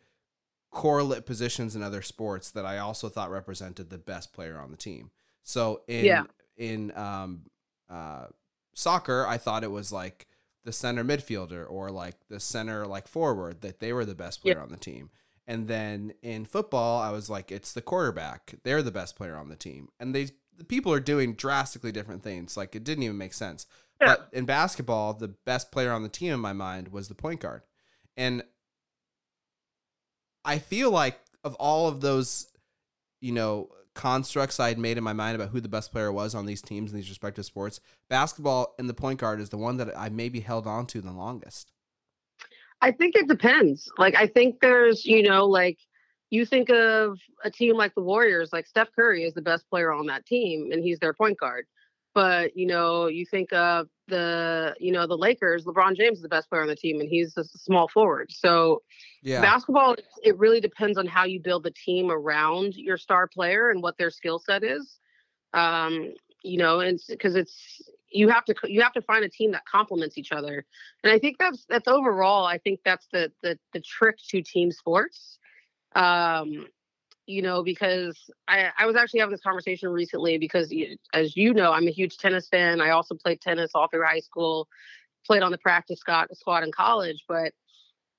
correlate 0.71 1.25
positions 1.25 1.75
in 1.75 1.83
other 1.83 2.01
sports 2.01 2.51
that 2.51 2.65
I 2.65 2.77
also 2.77 3.09
thought 3.09 3.29
represented 3.29 3.89
the 3.89 3.97
best 3.97 4.31
player 4.31 4.57
on 4.59 4.71
the 4.71 4.77
team. 4.77 5.11
So 5.43 5.81
in 5.87 6.05
Yeah. 6.05 6.23
in 6.55 6.95
um 6.97 7.43
uh 7.89 8.27
soccer, 8.73 9.25
I 9.27 9.37
thought 9.37 9.63
it 9.63 9.71
was 9.71 9.91
like 9.91 10.27
the 10.63 10.71
center 10.71 11.03
midfielder 11.03 11.65
or 11.69 11.89
like 11.91 12.15
the 12.29 12.39
center 12.39 12.85
like 12.87 13.07
forward 13.07 13.61
that 13.61 13.79
they 13.79 13.91
were 13.91 14.05
the 14.05 14.15
best 14.15 14.39
Yeah. 14.43 14.53
player 14.53 14.63
on 14.63 14.69
the 14.69 14.77
team. 14.77 15.09
And 15.47 15.67
then 15.67 16.13
in 16.21 16.45
football, 16.45 17.01
I 17.01 17.09
was 17.09 17.29
like, 17.29 17.51
it's 17.51 17.73
the 17.73 17.81
quarterback. 17.81 18.53
They're 18.63 18.83
the 18.83 18.91
best 18.91 19.15
player 19.17 19.35
on 19.35 19.49
the 19.49 19.55
team. 19.57 19.89
And 19.99 20.15
they 20.15 20.29
the 20.57 20.63
people 20.63 20.93
are 20.93 20.99
doing 20.99 21.33
drastically 21.33 21.91
different 21.91 22.23
things. 22.23 22.57
Like 22.57 22.75
it 22.75 22.83
didn't 22.83 23.03
even 23.03 23.17
make 23.17 23.33
sense. 23.33 23.65
Yeah. 23.99 24.07
But 24.07 24.29
in 24.33 24.45
basketball, 24.45 25.13
the 25.13 25.29
best 25.29 25.71
player 25.71 25.91
on 25.91 26.03
the 26.03 26.09
team 26.09 26.33
in 26.33 26.39
my 26.39 26.53
mind 26.53 26.89
was 26.89 27.07
the 27.07 27.15
point 27.15 27.39
guard. 27.39 27.61
And 28.17 28.43
I 30.43 30.59
feel 30.59 30.91
like 30.91 31.19
of 31.43 31.55
all 31.55 31.87
of 31.87 32.01
those, 32.01 32.47
you 33.19 33.31
know, 33.31 33.69
constructs 33.93 34.59
I 34.59 34.69
had 34.69 34.79
made 34.79 34.97
in 34.97 35.03
my 35.03 35.13
mind 35.13 35.35
about 35.35 35.49
who 35.49 35.59
the 35.59 35.69
best 35.69 35.91
player 35.91 36.11
was 36.11 36.33
on 36.33 36.45
these 36.45 36.61
teams 36.61 36.91
in 36.91 36.97
these 36.97 37.09
respective 37.09 37.45
sports, 37.45 37.79
basketball 38.09 38.73
and 38.79 38.89
the 38.89 38.93
point 38.93 39.19
guard 39.19 39.39
is 39.39 39.49
the 39.49 39.57
one 39.57 39.77
that 39.77 39.97
I 39.97 40.09
maybe 40.09 40.39
held 40.39 40.65
on 40.65 40.85
to 40.87 41.01
the 41.01 41.11
longest. 41.11 41.71
I 42.81 42.91
think 42.91 43.15
it 43.15 43.27
depends. 43.27 43.91
Like 43.97 44.15
I 44.15 44.27
think 44.27 44.59
there's, 44.61 45.05
you 45.05 45.23
know, 45.23 45.45
like 45.45 45.77
you 46.31 46.45
think 46.45 46.69
of 46.69 47.19
a 47.43 47.51
team 47.51 47.75
like 47.75 47.93
the 47.93 48.01
Warriors, 48.01 48.51
like 48.51 48.65
Steph 48.65 48.87
Curry 48.95 49.23
is 49.23 49.33
the 49.33 49.41
best 49.41 49.69
player 49.69 49.91
on 49.91 50.07
that 50.07 50.25
team 50.25 50.71
and 50.71 50.83
he's 50.83 50.97
their 50.99 51.13
point 51.13 51.37
guard. 51.37 51.67
But, 52.13 52.57
you 52.57 52.65
know, 52.65 53.07
you 53.07 53.25
think 53.25 53.53
of 53.53 53.87
the, 54.07 54.75
you 54.79 54.91
know, 54.91 55.07
the 55.07 55.17
Lakers, 55.17 55.65
LeBron 55.65 55.95
James 55.95 56.17
is 56.17 56.23
the 56.23 56.29
best 56.29 56.49
player 56.49 56.61
on 56.61 56.67
the 56.67 56.75
team 56.75 56.99
and 56.99 57.09
he's 57.09 57.37
a 57.37 57.43
small 57.43 57.87
forward. 57.87 58.31
So 58.31 58.81
Yeah. 59.21 59.41
basketball 59.41 59.95
it 60.23 60.37
really 60.37 60.59
depends 60.59 60.97
on 60.97 61.05
how 61.05 61.25
you 61.25 61.39
build 61.39 61.63
the 61.63 61.71
team 61.71 62.09
around 62.09 62.75
your 62.75 62.97
star 62.97 63.27
player 63.27 63.69
and 63.69 63.83
what 63.83 63.97
their 63.97 64.09
skill 64.09 64.39
set 64.39 64.63
is. 64.63 64.99
Um, 65.53 66.13
you 66.43 66.57
know, 66.57 66.79
and 66.79 66.99
because 67.07 67.35
it's 67.35 67.81
you 68.09 68.29
have 68.29 68.45
to 68.45 68.55
you 68.63 68.81
have 68.81 68.93
to 68.93 69.01
find 69.01 69.23
a 69.23 69.29
team 69.29 69.51
that 69.51 69.63
complements 69.65 70.17
each 70.17 70.31
other 70.33 70.65
and 71.03 71.13
i 71.13 71.17
think 71.17 71.37
that's 71.39 71.65
that's 71.69 71.87
overall 71.87 72.45
i 72.45 72.57
think 72.57 72.81
that's 72.83 73.07
the 73.13 73.31
the, 73.41 73.57
the 73.73 73.79
trick 73.79 74.17
to 74.27 74.41
team 74.41 74.69
sports 74.71 75.39
um 75.95 76.67
you 77.25 77.41
know 77.41 77.63
because 77.63 78.17
i 78.47 78.69
i 78.77 78.85
was 78.85 78.95
actually 78.95 79.19
having 79.19 79.31
this 79.31 79.41
conversation 79.41 79.89
recently 79.89 80.37
because 80.37 80.73
as 81.13 81.35
you 81.35 81.53
know 81.53 81.71
i'm 81.71 81.87
a 81.87 81.91
huge 81.91 82.17
tennis 82.17 82.47
fan 82.47 82.81
i 82.81 82.89
also 82.89 83.15
played 83.15 83.39
tennis 83.41 83.71
all 83.75 83.87
through 83.87 84.05
high 84.05 84.19
school 84.19 84.67
played 85.25 85.43
on 85.43 85.51
the 85.51 85.57
practice 85.59 85.99
squad, 85.99 86.27
squad 86.33 86.63
in 86.63 86.71
college 86.71 87.23
but 87.27 87.53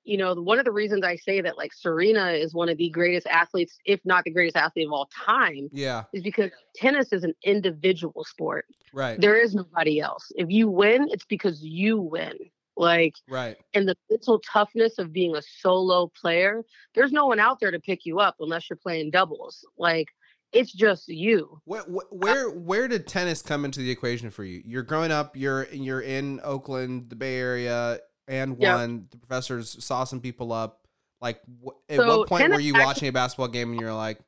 you 0.05 0.17
know 0.17 0.35
one 0.35 0.59
of 0.59 0.65
the 0.65 0.73
reasons 0.73 1.03
i 1.05 1.17
say 1.17 1.41
that 1.41 1.57
like 1.57 1.73
serena 1.73 2.31
is 2.31 2.55
one 2.55 2.69
of 2.69 2.77
the 2.77 2.91
greatest 2.91 3.27
athletes 3.27 3.79
if 3.85 4.01
not 4.05 4.25
the 4.25 4.31
greatest 4.31 4.57
athlete 4.57 4.87
of 4.87 4.93
all 4.93 5.09
time 5.25 5.69
yeah. 5.73 6.05
is 6.13 6.23
because 6.23 6.51
tennis 6.75 7.13
is 7.13 7.25
an 7.25 7.35
individual 7.45 8.25
sport 8.25 8.67
Right. 8.93 9.21
there 9.21 9.41
is 9.41 9.55
nobody 9.55 10.01
else. 10.01 10.31
If 10.37 10.51
you 10.51 10.69
win, 10.69 11.09
it's 11.11 11.25
because 11.25 11.63
you 11.63 11.99
win. 11.99 12.35
Like, 12.83 13.15
right. 13.29 13.57
and 13.75 13.89
the 13.89 13.97
mental 14.11 14.41
toughness 14.41 14.99
of 14.99 15.13
being 15.13 15.37
a 15.37 15.43
solo 15.43 16.11
player, 16.21 16.65
there's 16.95 17.13
no 17.13 17.27
one 17.27 17.39
out 17.41 17.61
there 17.61 17.71
to 17.71 17.79
pick 17.81 18.05
you 18.05 18.19
up 18.19 18.37
unless 18.41 18.69
you're 18.69 18.77
playing 18.77 19.11
doubles. 19.11 19.65
Like, 19.79 20.09
it's 20.53 20.73
just 20.73 21.09
you. 21.09 21.61
Where, 21.65 21.83
where 22.11 22.51
where 22.51 22.89
did 22.89 23.07
tennis 23.07 23.41
come 23.41 23.65
into 23.65 23.81
the 23.81 23.91
equation 23.91 24.31
for 24.31 24.45
you? 24.45 24.63
You're 24.67 24.83
growing 24.83 25.11
up. 25.11 25.37
You're 25.37 25.67
you're 25.73 26.03
in 26.03 26.41
Oakland, 26.45 27.09
the 27.09 27.17
Bay 27.17 27.37
Area, 27.37 28.01
and 28.29 28.57
Yeah. 28.61 28.75
one. 28.77 29.07
The 29.11 29.17
professors 29.17 29.83
saw 29.83 30.05
some 30.05 30.21
people 30.21 30.53
up. 30.53 30.81
Like, 31.23 31.41
at 31.89 31.97
So, 31.97 32.19
what 32.19 32.29
point 32.29 32.51
were 32.51 32.59
you 32.61 32.75
actu- 32.75 32.85
watching 32.85 33.09
a 33.09 33.13
basketball 33.13 33.49
game 33.49 33.71
and 33.71 33.81
you're 33.81 33.95
like, 33.95 34.19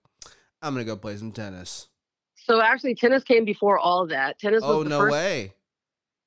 I'm 0.62 0.72
gonna 0.72 0.84
go 0.84 0.96
play 0.96 1.16
some 1.16 1.32
tennis? 1.32 1.88
So 2.36 2.60
actually, 2.60 2.94
tennis 2.94 3.24
came 3.24 3.44
before 3.44 3.78
all 3.78 4.06
that. 4.06 4.38
Tennis 4.38 4.62
was 4.62 4.70
Oh 4.76 4.82
the 4.84 4.90
no 4.90 5.00
first 5.00 5.12
way! 5.12 5.52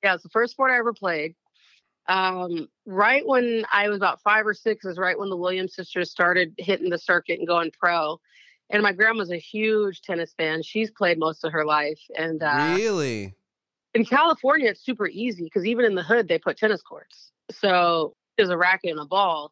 yeah, 0.04 0.14
it's 0.14 0.24
the 0.24 0.30
first 0.30 0.52
sport 0.54 0.72
I 0.72 0.78
ever 0.78 0.94
played. 0.94 1.36
Um, 2.08 2.70
right 2.86 3.26
when 3.26 3.66
I 3.72 3.90
was 3.90 3.98
about 3.98 4.22
five 4.22 4.48
or 4.48 4.54
six 4.54 4.86
is 4.86 4.98
right 4.98 5.18
when 5.18 5.30
the 5.30 5.38
Williams 5.38 5.76
sisters 5.76 6.10
started 6.10 6.54
hitting 6.58 6.90
the 6.90 6.98
circuit 6.98 7.40
and 7.40 7.48
going 7.48 7.72
pro. 7.72 8.20
And 8.70 8.84
my 8.84 8.92
grandma's 8.92 9.32
a 9.32 9.38
huge 9.38 10.02
tennis 10.02 10.34
fan. 10.38 10.62
She's 10.62 10.92
played 10.92 11.20
most 11.20 11.44
of 11.44 11.54
her 11.54 11.66
life. 11.66 12.00
And 12.18 12.42
uh, 12.44 12.76
really? 12.76 13.34
in 13.94 14.06
California, 14.06 14.70
it's 14.70 14.84
super 14.84 15.08
easy 15.08 15.44
because 15.44 15.66
even 15.66 15.86
in 15.86 15.96
the 15.96 16.04
hood, 16.04 16.28
they 16.28 16.38
put 16.38 16.58
tennis 16.58 16.82
courts. 16.82 17.32
So 17.52 18.16
there's 18.38 18.50
a 18.50 18.58
racket 18.58 18.92
and 18.92 19.00
a 19.00 19.06
ball. 19.06 19.52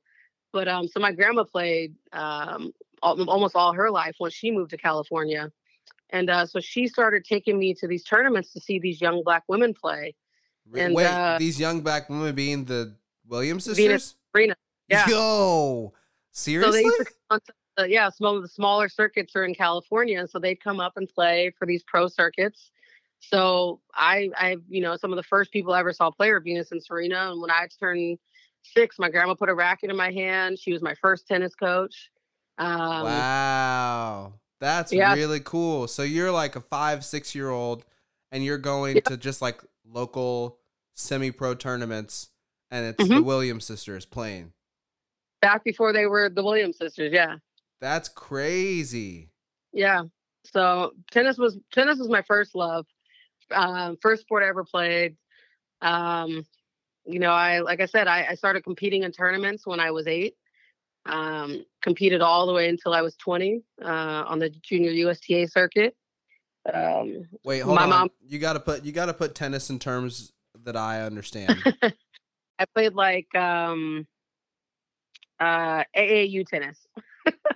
But 0.51 0.67
um, 0.67 0.87
so 0.87 0.99
my 0.99 1.11
grandma 1.11 1.43
played 1.43 1.95
um, 2.13 2.71
al- 3.03 3.29
almost 3.29 3.55
all 3.55 3.73
her 3.73 3.89
life 3.89 4.15
when 4.19 4.31
she 4.31 4.51
moved 4.51 4.71
to 4.71 4.77
California. 4.77 5.51
And 6.11 6.29
uh, 6.29 6.45
so 6.45 6.59
she 6.59 6.87
started 6.87 7.25
taking 7.25 7.57
me 7.57 7.73
to 7.75 7.87
these 7.87 8.03
tournaments 8.03 8.53
to 8.53 8.61
see 8.61 8.79
these 8.79 9.01
young 9.01 9.23
black 9.23 9.43
women 9.47 9.73
play. 9.73 10.15
And, 10.73 10.95
Wait, 10.95 11.05
uh, 11.05 11.37
these 11.37 11.59
young 11.59 11.81
black 11.81 12.09
women 12.09 12.33
being 12.33 12.65
the 12.65 12.95
Williams 13.27 13.65
sisters? 13.65 13.85
Venus 13.85 14.15
Serena. 14.31 14.55
Yeah. 14.87 15.07
Yo, 15.07 15.93
So 16.31 16.41
seriously? 16.43 16.83
they 16.83 16.89
to 16.89 17.05
come 17.05 17.13
on 17.31 17.39
to 17.41 17.53
the, 17.77 17.89
yeah, 17.89 18.09
some 18.09 18.35
of 18.35 18.41
the 18.41 18.47
smaller 18.47 18.87
circuits 18.89 19.35
are 19.35 19.45
in 19.45 19.53
California, 19.53 20.19
and 20.19 20.29
so 20.29 20.39
they'd 20.39 20.63
come 20.63 20.79
up 20.79 20.93
and 20.95 21.07
play 21.09 21.51
for 21.57 21.65
these 21.65 21.83
pro 21.83 22.07
circuits. 22.07 22.71
So 23.19 23.81
I, 23.93 24.29
I, 24.37 24.57
you 24.69 24.81
know, 24.81 24.95
some 24.97 25.11
of 25.11 25.17
the 25.17 25.23
first 25.23 25.51
people 25.51 25.73
I 25.73 25.79
ever 25.79 25.93
saw 25.93 26.11
play 26.11 26.31
were 26.31 26.39
Venus 26.39 26.71
and 26.71 26.83
Serena. 26.83 27.31
And 27.31 27.41
when 27.41 27.49
I 27.49 27.67
turned 27.79 28.19
six, 28.63 28.99
my 28.99 29.09
grandma 29.09 29.33
put 29.33 29.49
a 29.49 29.53
racket 29.55 29.89
in 29.89 29.95
my 29.95 30.11
hand. 30.11 30.59
She 30.59 30.71
was 30.71 30.81
my 30.81 30.93
first 30.95 31.27
tennis 31.27 31.55
coach. 31.55 32.11
Um, 32.57 33.03
wow, 33.03 34.33
that's 34.59 34.93
yeah. 34.93 35.13
really 35.13 35.39
cool. 35.39 35.87
So 35.87 36.03
you're 36.03 36.31
like 36.31 36.55
a 36.55 36.61
five, 36.61 37.03
six 37.03 37.33
year 37.35 37.49
old, 37.49 37.83
and 38.31 38.43
you're 38.45 38.57
going 38.57 38.97
Yeah. 38.97 39.01
to 39.01 39.17
just 39.17 39.41
like 39.41 39.61
local 39.87 40.59
semi-pro 40.93 41.55
tournaments, 41.55 42.29
and 42.71 42.85
it's 42.85 43.07
the 43.07 43.15
Mhm. 43.15 43.25
Williams 43.25 43.65
sisters 43.65 44.05
playing. 44.05 44.53
Back 45.41 45.63
before 45.63 45.93
they 45.93 46.05
were 46.05 46.29
the 46.29 46.43
Williams 46.43 46.77
sisters, 46.77 47.11
yeah, 47.13 47.37
That's 47.81 48.09
crazy. 48.09 49.31
yeah. 49.73 50.03
So 50.45 50.93
tennis 51.11 51.37
was 51.37 51.57
tennis 51.71 51.99
was 51.99 52.07
my 52.09 52.21
first 52.23 52.55
love, 52.55 52.85
um, 53.51 53.97
first 53.97 54.21
sport 54.23 54.43
I 54.43 54.47
ever 54.47 54.63
played. 54.63 55.17
Um, 55.81 56.45
you 57.05 57.19
know, 57.19 57.31
I 57.31 57.59
like 57.59 57.81
I 57.81 57.85
said, 57.85 58.07
I, 58.07 58.27
I 58.29 58.35
started 58.35 58.63
competing 58.63 59.03
in 59.03 59.11
tournaments 59.11 59.65
when 59.67 59.79
I 59.79 59.91
was 59.91 60.07
eight. 60.07 60.35
Um, 61.07 61.63
competed 61.83 62.21
all 62.21 62.47
the 62.47 62.53
way 62.53 62.67
until 62.67 62.91
I 62.93 63.03
was 63.03 63.15
20 63.17 63.61
uh, 63.83 63.85
on 63.85 64.39
the 64.39 64.49
junior 64.49 64.89
USTA 64.91 65.47
circuit. 65.47 65.95
Um, 66.73 67.27
Wait, 67.43 67.59
hold 67.59 67.75
My 67.75 67.83
on. 67.83 67.89
mom- 67.89 68.11
You 68.27 68.39
gotta 68.39 68.59
put 68.59 68.83
you 68.83 68.91
gotta 68.91 69.13
put 69.13 69.35
tennis 69.35 69.69
in 69.69 69.79
terms 69.79 70.31
that 70.63 70.75
I 70.75 71.01
understand. 71.01 71.63
I 72.59 72.65
played 72.73 72.93
like 72.93 73.33
um, 73.35 74.07
uh, 75.39 75.83
AAU 75.95 76.45
tennis. 76.47 76.79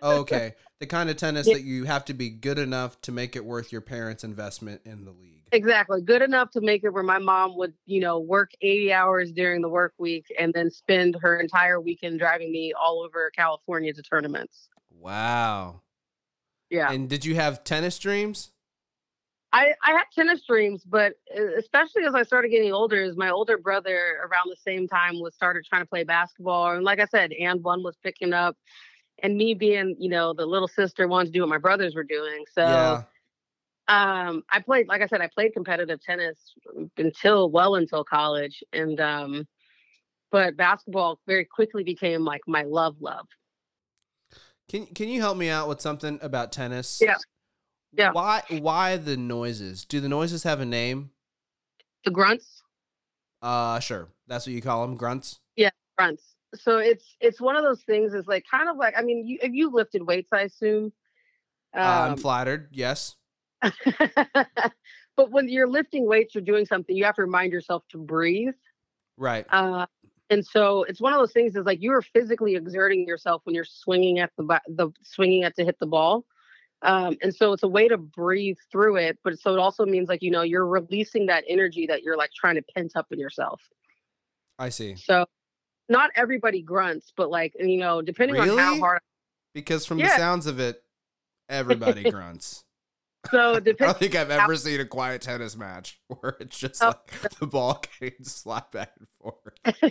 Oh, 0.02 0.20
okay, 0.20 0.54
the 0.80 0.86
kind 0.86 1.10
of 1.10 1.18
tennis 1.18 1.48
Yeah. 1.48 1.56
that 1.56 1.64
you 1.64 1.86
have 1.86 2.06
to 2.06 2.14
be 2.14 2.30
good 2.30 2.60
enough 2.60 3.00
to 3.02 3.12
make 3.12 3.36
it 3.36 3.46
worth 3.46 3.72
your 3.72 3.82
parents' 3.82 4.24
investment 4.24 4.82
in 4.86 5.06
the 5.06 5.12
league. 5.12 5.36
Exactly. 5.52 6.02
Good 6.02 6.22
enough 6.22 6.52
to 6.52 6.62
make 6.62 6.84
it 6.84 6.90
where 6.90 7.02
my 7.02 7.18
mom 7.18 7.58
would, 7.58 7.74
you 7.88 8.02
know, 8.02 8.20
work 8.20 8.52
80 8.62 8.94
hours 8.94 9.32
during 9.32 9.62
the 9.62 9.70
work 9.70 9.94
week 9.98 10.26
and 10.38 10.54
then 10.54 10.70
spend 10.70 11.18
her 11.22 11.40
entire 11.40 11.82
weekend 11.82 12.20
driving 12.20 12.52
me 12.52 12.72
all 12.80 13.02
over 13.04 13.32
California 13.36 13.92
to 13.94 14.02
tournaments. 14.04 14.70
Wow. 14.92 15.82
Yeah. 16.70 16.92
And 16.92 17.10
did 17.10 17.26
you 17.26 17.34
have 17.36 17.64
tennis 17.64 17.98
dreams? 17.98 18.52
I, 19.52 19.74
I 19.84 19.92
had 19.92 20.04
tennis 20.14 20.42
dreams, 20.48 20.84
but 20.84 21.14
uh, 21.36 21.56
especially 21.58 22.04
as 22.04 22.14
I 22.14 22.24
started 22.24 22.50
getting 22.50 22.72
older, 22.72 23.02
as 23.02 23.18
my 23.18 23.30
older 23.30 23.58
brother 23.58 24.20
around 24.22 24.50
the 24.50 24.56
same 24.56 24.88
time 24.88 25.20
was 25.20 25.34
started 25.34 25.66
trying 25.66 25.82
to 25.82 25.88
play 25.88 26.04
basketball. 26.04 26.72
And 26.74 26.84
like 26.84 27.00
I 27.00 27.06
said, 27.06 27.32
AND1 27.32 27.84
was 27.84 27.98
picking 28.04 28.34
up 28.34 28.56
and 29.24 29.36
me 29.36 29.54
being, 29.56 29.96
you 30.00 30.10
know, 30.10 30.34
the 30.34 30.46
little 30.46 30.68
sister 30.68 31.08
wanted 31.08 31.28
to 31.28 31.32
do 31.32 31.42
what 31.42 31.50
my 31.50 31.58
brothers 31.58 31.96
were 31.96 32.04
doing. 32.04 32.44
So 32.54 32.62
yeah. 32.62 33.04
um 33.88 34.44
i 34.52 34.60
played 34.60 34.88
like 34.88 35.02
i 35.02 35.08
said 35.08 35.20
i 35.20 35.28
played 35.34 35.52
competitive 35.52 36.00
tennis 36.00 36.54
until 36.98 37.50
well 37.50 37.74
until 37.74 38.04
college 38.04 38.64
and 38.72 39.02
um 39.02 39.48
but 40.30 40.56
basketball 40.56 41.20
very 41.26 41.44
quickly 41.44 41.84
became 41.84 42.24
like 42.24 42.42
my 42.46 42.62
love 42.62 42.96
love 43.00 43.26
Can 44.70 44.86
Can 44.86 45.10
you 45.10 45.20
help 45.20 45.38
me 45.38 45.50
out 45.50 45.68
with 45.68 45.82
something 45.82 46.20
about 46.22 46.52
tennis? 46.52 47.00
Yeah. 47.02 47.18
Yeah. 47.94 48.12
Why 48.12 48.44
Why 48.50 48.98
the 48.98 49.18
noises? 49.18 49.86
Do 49.86 50.00
the 50.00 50.10
noises 50.10 50.44
have 50.44 50.60
a 50.60 50.66
name? 50.66 51.12
the 52.06 52.12
grunts 52.12 52.64
Uh, 53.42 53.80
sure. 53.80 54.08
That's 54.28 54.46
what 54.48 54.54
you 54.54 54.62
call 54.62 54.86
them, 54.88 54.96
grunts. 54.96 55.40
Yeah, 55.56 55.72
grunts 55.98 56.36
so 56.56 56.78
it's 56.80 57.16
it's 57.20 57.40
one 57.40 57.56
of 57.56 57.64
those 57.64 57.82
things 57.84 58.14
is 58.14 58.26
like 58.26 58.44
kind 58.50 58.70
of 58.70 58.76
like 58.76 58.96
i 58.98 59.04
mean 59.04 59.24
you 59.28 59.38
if 59.44 59.54
you 59.54 59.70
lifted 59.72 60.02
weights 60.02 60.30
i 60.34 60.42
assume 60.42 60.92
Uh, 61.76 61.80
I'm 61.82 62.12
um, 62.14 62.18
flattered. 62.18 62.70
Yes. 62.72 63.16
but 63.62 65.30
when 65.32 65.48
you're 65.48 65.68
lifting 65.68 66.08
weights 66.08 66.36
or 66.36 66.42
doing 66.42 66.66
something 66.66 66.96
you 66.96 67.04
have 67.06 67.16
to 67.16 67.22
remind 67.22 67.52
yourself 67.52 67.84
to 67.90 67.98
breathe 67.98 68.56
Right. 69.18 69.46
uh, 69.52 69.86
and 70.32 70.46
so 70.46 70.84
it's 70.84 71.02
one 71.02 71.14
of 71.14 71.20
those 71.20 71.34
things 71.34 71.56
is 71.56 71.66
like 71.66 71.82
you 71.82 71.92
are 71.94 72.02
physically 72.02 72.56
exerting 72.56 73.06
yourself 73.08 73.42
when 73.44 73.54
you're 73.54 73.66
swinging 73.66 74.20
at 74.20 74.32
the 74.38 74.60
the 74.70 74.90
swinging 75.04 75.44
at 75.44 75.56
to 75.58 75.66
hit 75.66 75.78
the 75.80 75.86
ball 75.86 76.26
um, 76.82 77.18
and 77.22 77.36
so 77.36 77.52
it's 77.54 77.64
a 77.64 77.68
way 77.68 77.88
to 77.88 77.98
breathe 77.98 78.58
through 78.72 78.96
it 78.98 79.18
but 79.24 79.38
so 79.40 79.54
it 79.54 79.60
also 79.60 79.86
means 79.86 80.08
like 80.10 80.22
you 80.22 80.32
know 80.32 80.42
you're 80.44 80.66
releasing 80.68 81.26
that 81.26 81.44
energy 81.48 81.86
that 81.88 82.04
you're 82.04 82.18
like 82.18 82.32
trying 82.34 82.56
to 82.56 82.64
pent 82.76 82.94
up 82.96 83.08
in 83.12 83.20
yourself 83.20 83.62
I 84.58 84.70
see. 84.70 84.96
so 84.96 85.26
not 85.90 86.12
everybody 86.16 86.62
grunts 86.62 87.12
but 87.16 87.30
like 87.30 87.54
you 87.60 87.78
know 87.78 88.02
depending 88.02 88.40
on 88.40 88.48
how 88.48 88.56
Really? 88.56 88.80
hard 88.80 89.00
Because 89.54 89.86
from 89.86 89.98
the 89.98 90.08
sounds 90.10 90.46
of 90.48 90.60
it, 90.60 90.82
everybody 91.50 92.04
grunts. 92.12 92.64
so 93.32 93.56
I 93.58 93.60
don't 93.60 93.98
think 93.98 94.16
I've 94.16 94.32
ever 94.32 94.56
seen 94.56 94.80
a 94.80 94.86
quiet 94.86 95.22
tennis 95.22 95.58
match 95.58 96.00
where 96.08 96.38
it's 96.40 96.58
just 96.60 96.82
Oh. 96.84 96.88
like 96.88 97.32
the 97.40 97.48
ball 97.48 97.82
getting 98.00 98.24
slapped 98.24 98.72
back 98.74 98.92
and 98.98 99.08
forth. 99.20 99.84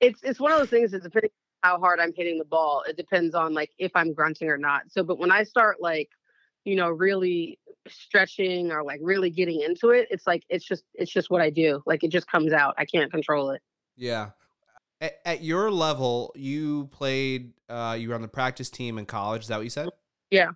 it's 0.00 0.20
it's 0.22 0.38
one 0.40 0.52
of 0.52 0.58
those 0.58 0.68
things 0.70 0.90
that 0.90 1.02
depending 1.02 1.30
how 1.66 1.78
hard 1.80 1.98
I'm 2.00 2.12
hitting 2.14 2.38
the 2.38 2.44
ball, 2.44 2.84
it 2.88 2.96
depends 2.96 3.34
on 3.34 3.54
like 3.54 3.70
if 3.78 3.90
I'm 3.94 4.12
grunting 4.12 4.48
or 4.48 4.58
not. 4.58 4.82
So 4.88 5.02
but 5.02 5.18
when 5.18 5.32
I 5.32 5.42
start 5.42 5.76
like, 5.80 6.08
you 6.64 6.76
know, 6.76 6.90
really 6.90 7.58
stretching 7.88 8.70
or 8.70 8.84
like 8.84 9.00
really 9.02 9.30
getting 9.30 9.60
into 9.62 9.90
it, 9.90 10.06
it's 10.10 10.26
like 10.26 10.44
it's 10.48 10.64
just 10.64 10.84
it's 10.94 11.10
just 11.10 11.28
what 11.30 11.42
I 11.42 11.50
do. 11.50 11.82
Like 11.84 12.04
it 12.04 12.12
just 12.12 12.28
comes 12.28 12.52
out. 12.52 12.74
I 12.78 12.84
can't 12.84 13.10
control 13.10 13.50
it. 13.50 13.62
Yeah. 13.96 14.30
At, 15.00 15.14
at 15.24 15.42
your 15.42 15.70
level, 15.70 16.32
you 16.36 16.88
played. 16.92 17.52
Uh, 17.68 17.96
you 17.98 18.08
were 18.08 18.14
on 18.14 18.22
the 18.22 18.28
practice 18.28 18.70
team 18.70 18.96
in 18.98 19.06
college. 19.06 19.42
Is 19.42 19.48
that 19.48 19.56
what 19.56 19.64
you 19.64 19.70
said? 19.70 19.88
Yeah. 20.30 20.52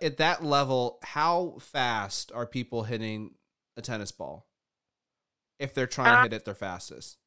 At 0.00 0.16
that 0.18 0.44
level, 0.44 0.98
how 1.02 1.58
fast 1.60 2.32
are 2.34 2.46
people 2.46 2.82
hitting 2.82 3.36
a 3.76 3.82
tennis 3.82 4.12
ball? 4.12 4.46
If 5.58 5.72
they're 5.72 5.86
trying 5.86 6.12
to 6.12 6.18
Uh, 6.18 6.22
hit 6.24 6.32
it 6.32 6.44
their 6.44 6.54
fastest. 6.54 7.18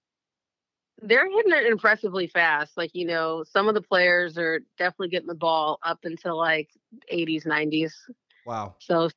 They're 1.02 1.30
hitting 1.30 1.54
it 1.54 1.68
impressively 1.68 2.28
fast. 2.28 2.76
Like, 2.76 2.92
you 2.94 3.06
know, 3.06 3.44
some 3.44 3.68
of 3.68 3.76
the 3.76 3.82
players 3.82 4.38
are 4.38 4.62
definitely 4.78 5.10
getting 5.10 5.28
the 5.28 5.36
ball 5.36 5.80
up 5.84 6.00
until 6.04 6.38
like 6.38 6.70
80s, 7.14 7.46
90s. 7.46 7.92
Wow. 8.46 8.76
So 8.80 9.10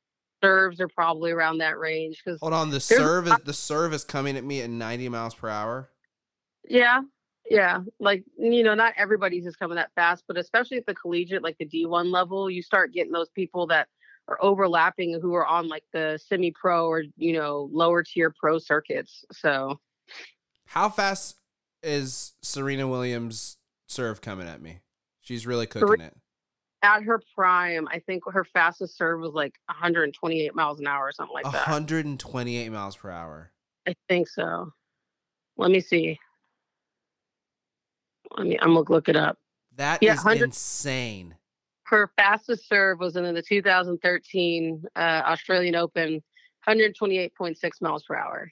serves 0.43 0.79
are 0.79 0.87
probably 0.87 1.31
around 1.31 1.59
that 1.59 1.79
range 1.79 2.21
because 2.23 2.39
Hold 2.39 2.53
on. 2.53 2.69
The 2.69 2.79
serve 2.79 3.27
is 3.27 3.35
the 3.45 3.53
serve 3.53 3.93
is 3.93 4.03
coming 4.03 4.37
at 4.37 4.43
me 4.43 4.61
at 4.61 4.69
90 4.69 5.09
miles 5.09 5.33
per 5.33 5.49
hour. 5.49 5.89
Yeah. 6.67 7.01
Yeah. 7.49 7.79
Like, 7.99 8.23
you 8.37 8.63
know, 8.63 8.75
not 8.75 8.93
everybody's 8.97 9.43
just 9.43 9.59
coming 9.59 9.75
that 9.75 9.91
fast, 9.95 10.23
but 10.27 10.37
especially 10.37 10.77
at 10.77 10.85
the 10.85 10.93
collegiate, 10.93 11.43
like 11.43 11.57
the 11.57 11.65
D1 11.65 12.11
level, 12.11 12.49
you 12.49 12.61
start 12.61 12.93
getting 12.93 13.11
those 13.11 13.29
people 13.29 13.67
that 13.67 13.87
are 14.27 14.37
overlapping 14.41 15.19
who 15.19 15.33
are 15.33 15.45
on 15.45 15.67
like 15.67 15.83
the 15.91 16.19
semi 16.23 16.51
pro 16.51 16.87
or, 16.87 17.03
you 17.17 17.33
know, 17.33 17.69
lower 17.71 18.03
tier 18.03 18.33
pro 18.39 18.59
circuits. 18.59 19.25
So 19.31 19.79
How 20.67 20.87
fast 20.87 21.40
is 21.83 22.33
Serena 22.41 22.87
Williams' 22.87 23.57
serve 23.87 24.21
coming 24.21 24.47
at 24.47 24.61
me? 24.61 24.79
She's 25.21 25.45
really 25.47 25.67
cooking 25.67 26.01
it. 26.01 26.15
at 26.81 27.03
her 27.03 27.21
prime, 27.35 27.87
I 27.89 27.99
think 27.99 28.23
her 28.31 28.43
fastest 28.43 28.97
serve 28.97 29.21
was 29.21 29.33
like 29.33 29.53
128 29.67 30.55
miles 30.55 30.79
an 30.79 30.87
hour 30.87 31.05
or 31.07 31.11
something 31.11 31.33
like 31.33 31.43
that. 31.45 31.67
128 31.67 32.69
miles 32.69 32.95
per 32.95 33.09
hour. 33.11 33.51
I 33.87 33.95
think 34.09 34.27
so. 34.27 34.71
Let 35.57 35.71
me 35.71 35.79
see. 35.79 36.19
Let 38.37 38.47
me, 38.47 38.57
I'm 38.59 38.73
going 38.73 38.85
to 38.85 38.91
look 38.91 39.09
it 39.09 39.15
up. 39.15 39.37
That 39.75 40.01
is 40.01 40.07
Yeah, 40.07 40.15
100 40.15 40.45
insane. 40.45 41.35
her 41.83 42.11
fastest 42.17 42.67
serve 42.67 42.99
was 42.99 43.15
in 43.15 43.33
the 43.33 43.41
2013 43.41 44.83
uh, 44.95 44.99
Australian 44.99 45.75
Open, 45.75 46.23
128.6 46.67 47.81
miles 47.81 48.03
per 48.03 48.15
hour. 48.15 48.51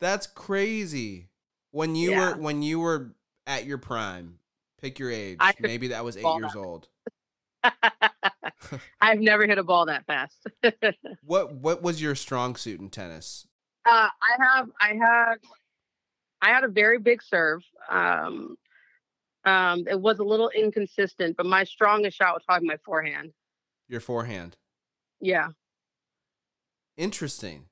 That's 0.00 0.26
crazy. 0.26 1.28
When 1.76 1.94
you 1.94 2.12
Yeah. 2.12 2.30
were 2.30 2.40
when 2.40 2.62
you 2.62 2.80
were 2.80 3.12
at 3.46 3.66
your 3.66 3.76
prime, 3.76 4.38
Pick 4.80 4.98
your 4.98 5.10
age. 5.10 5.36
I 5.40 5.52
Maybe 5.60 5.88
that 5.88 6.04
was 6.04 6.16
eight 6.16 6.22
years 6.36 6.52
that. 6.52 6.58
old. 6.58 6.88
I've 9.00 9.20
never 9.20 9.46
hit 9.46 9.58
a 9.58 9.62
ball 9.62 9.84
that 9.86 10.06
fast. 10.06 10.46
uh, 10.64 10.70
What 11.22 11.52
What 11.54 11.82
was 11.82 12.00
your 12.00 12.14
strong 12.14 12.56
suit 12.56 12.80
in 12.80 12.88
tennis? 12.88 13.46
I 13.84 14.10
have, 14.38 14.70
I 14.80 14.94
had, 14.94 15.34
I 16.40 16.48
had 16.48 16.64
a 16.64 16.68
very 16.68 16.98
big 16.98 17.22
serve. 17.22 17.62
Um, 17.90 18.56
um, 19.44 19.84
it 19.86 20.00
was 20.00 20.18
a 20.18 20.24
little 20.24 20.48
inconsistent, 20.50 21.36
but 21.36 21.44
my 21.46 21.64
strongest 21.64 22.16
shot 22.16 22.32
was 22.34 22.42
probably 22.46 22.68
my 22.68 22.78
forehand. 22.86 23.32
Your 23.88 24.00
forehand. 24.00 24.56
Yeah. 25.20 25.48
Interesting. 26.96 27.66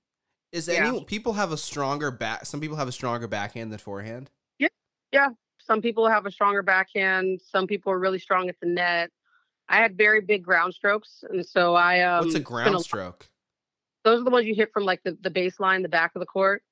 Is 0.55 0.69
Yeah. 0.69 0.87
any 0.87 1.05
people 1.05 1.33
have 1.33 1.51
a 1.51 1.57
stronger 1.57 2.12
back? 2.12 2.47
Some 2.47 2.61
people 2.61 2.77
have 2.77 2.87
a 2.87 2.93
stronger 2.93 3.27
backhand 3.27 3.73
than 3.73 3.79
forehand. 3.81 4.31
Yeah, 4.61 4.69
yeah. 5.12 5.31
Some 5.59 5.83
people 5.83 6.07
have 6.09 6.27
a 6.27 6.31
stronger 6.31 6.62
backhand. 6.62 7.40
Some 7.43 7.67
people 7.67 7.90
are 7.90 7.99
really 7.99 8.21
strong 8.21 8.49
at 8.49 8.55
the 8.61 8.67
net. 8.69 9.11
I 9.69 9.79
had 9.79 9.97
very 9.99 10.21
big 10.21 10.45
ground 10.45 10.73
strokes, 10.75 11.25
and 11.29 11.45
so 11.45 11.75
I 11.75 12.03
um. 12.03 12.25
What's 12.27 12.37
a 12.37 12.40
ground 12.40 12.77
a- 12.77 12.81
stroke? 12.81 13.29
those 14.05 14.21
are 14.21 14.25
the 14.25 14.31
ones 14.31 14.47
you 14.47 14.55
hit 14.55 14.71
from 14.73 14.85
like 14.85 15.03
the, 15.03 15.17
the 15.23 15.31
baseline, 15.31 15.83
the 15.83 15.88
back 15.88 16.12
of 16.14 16.21
the 16.21 16.27
court. 16.27 16.62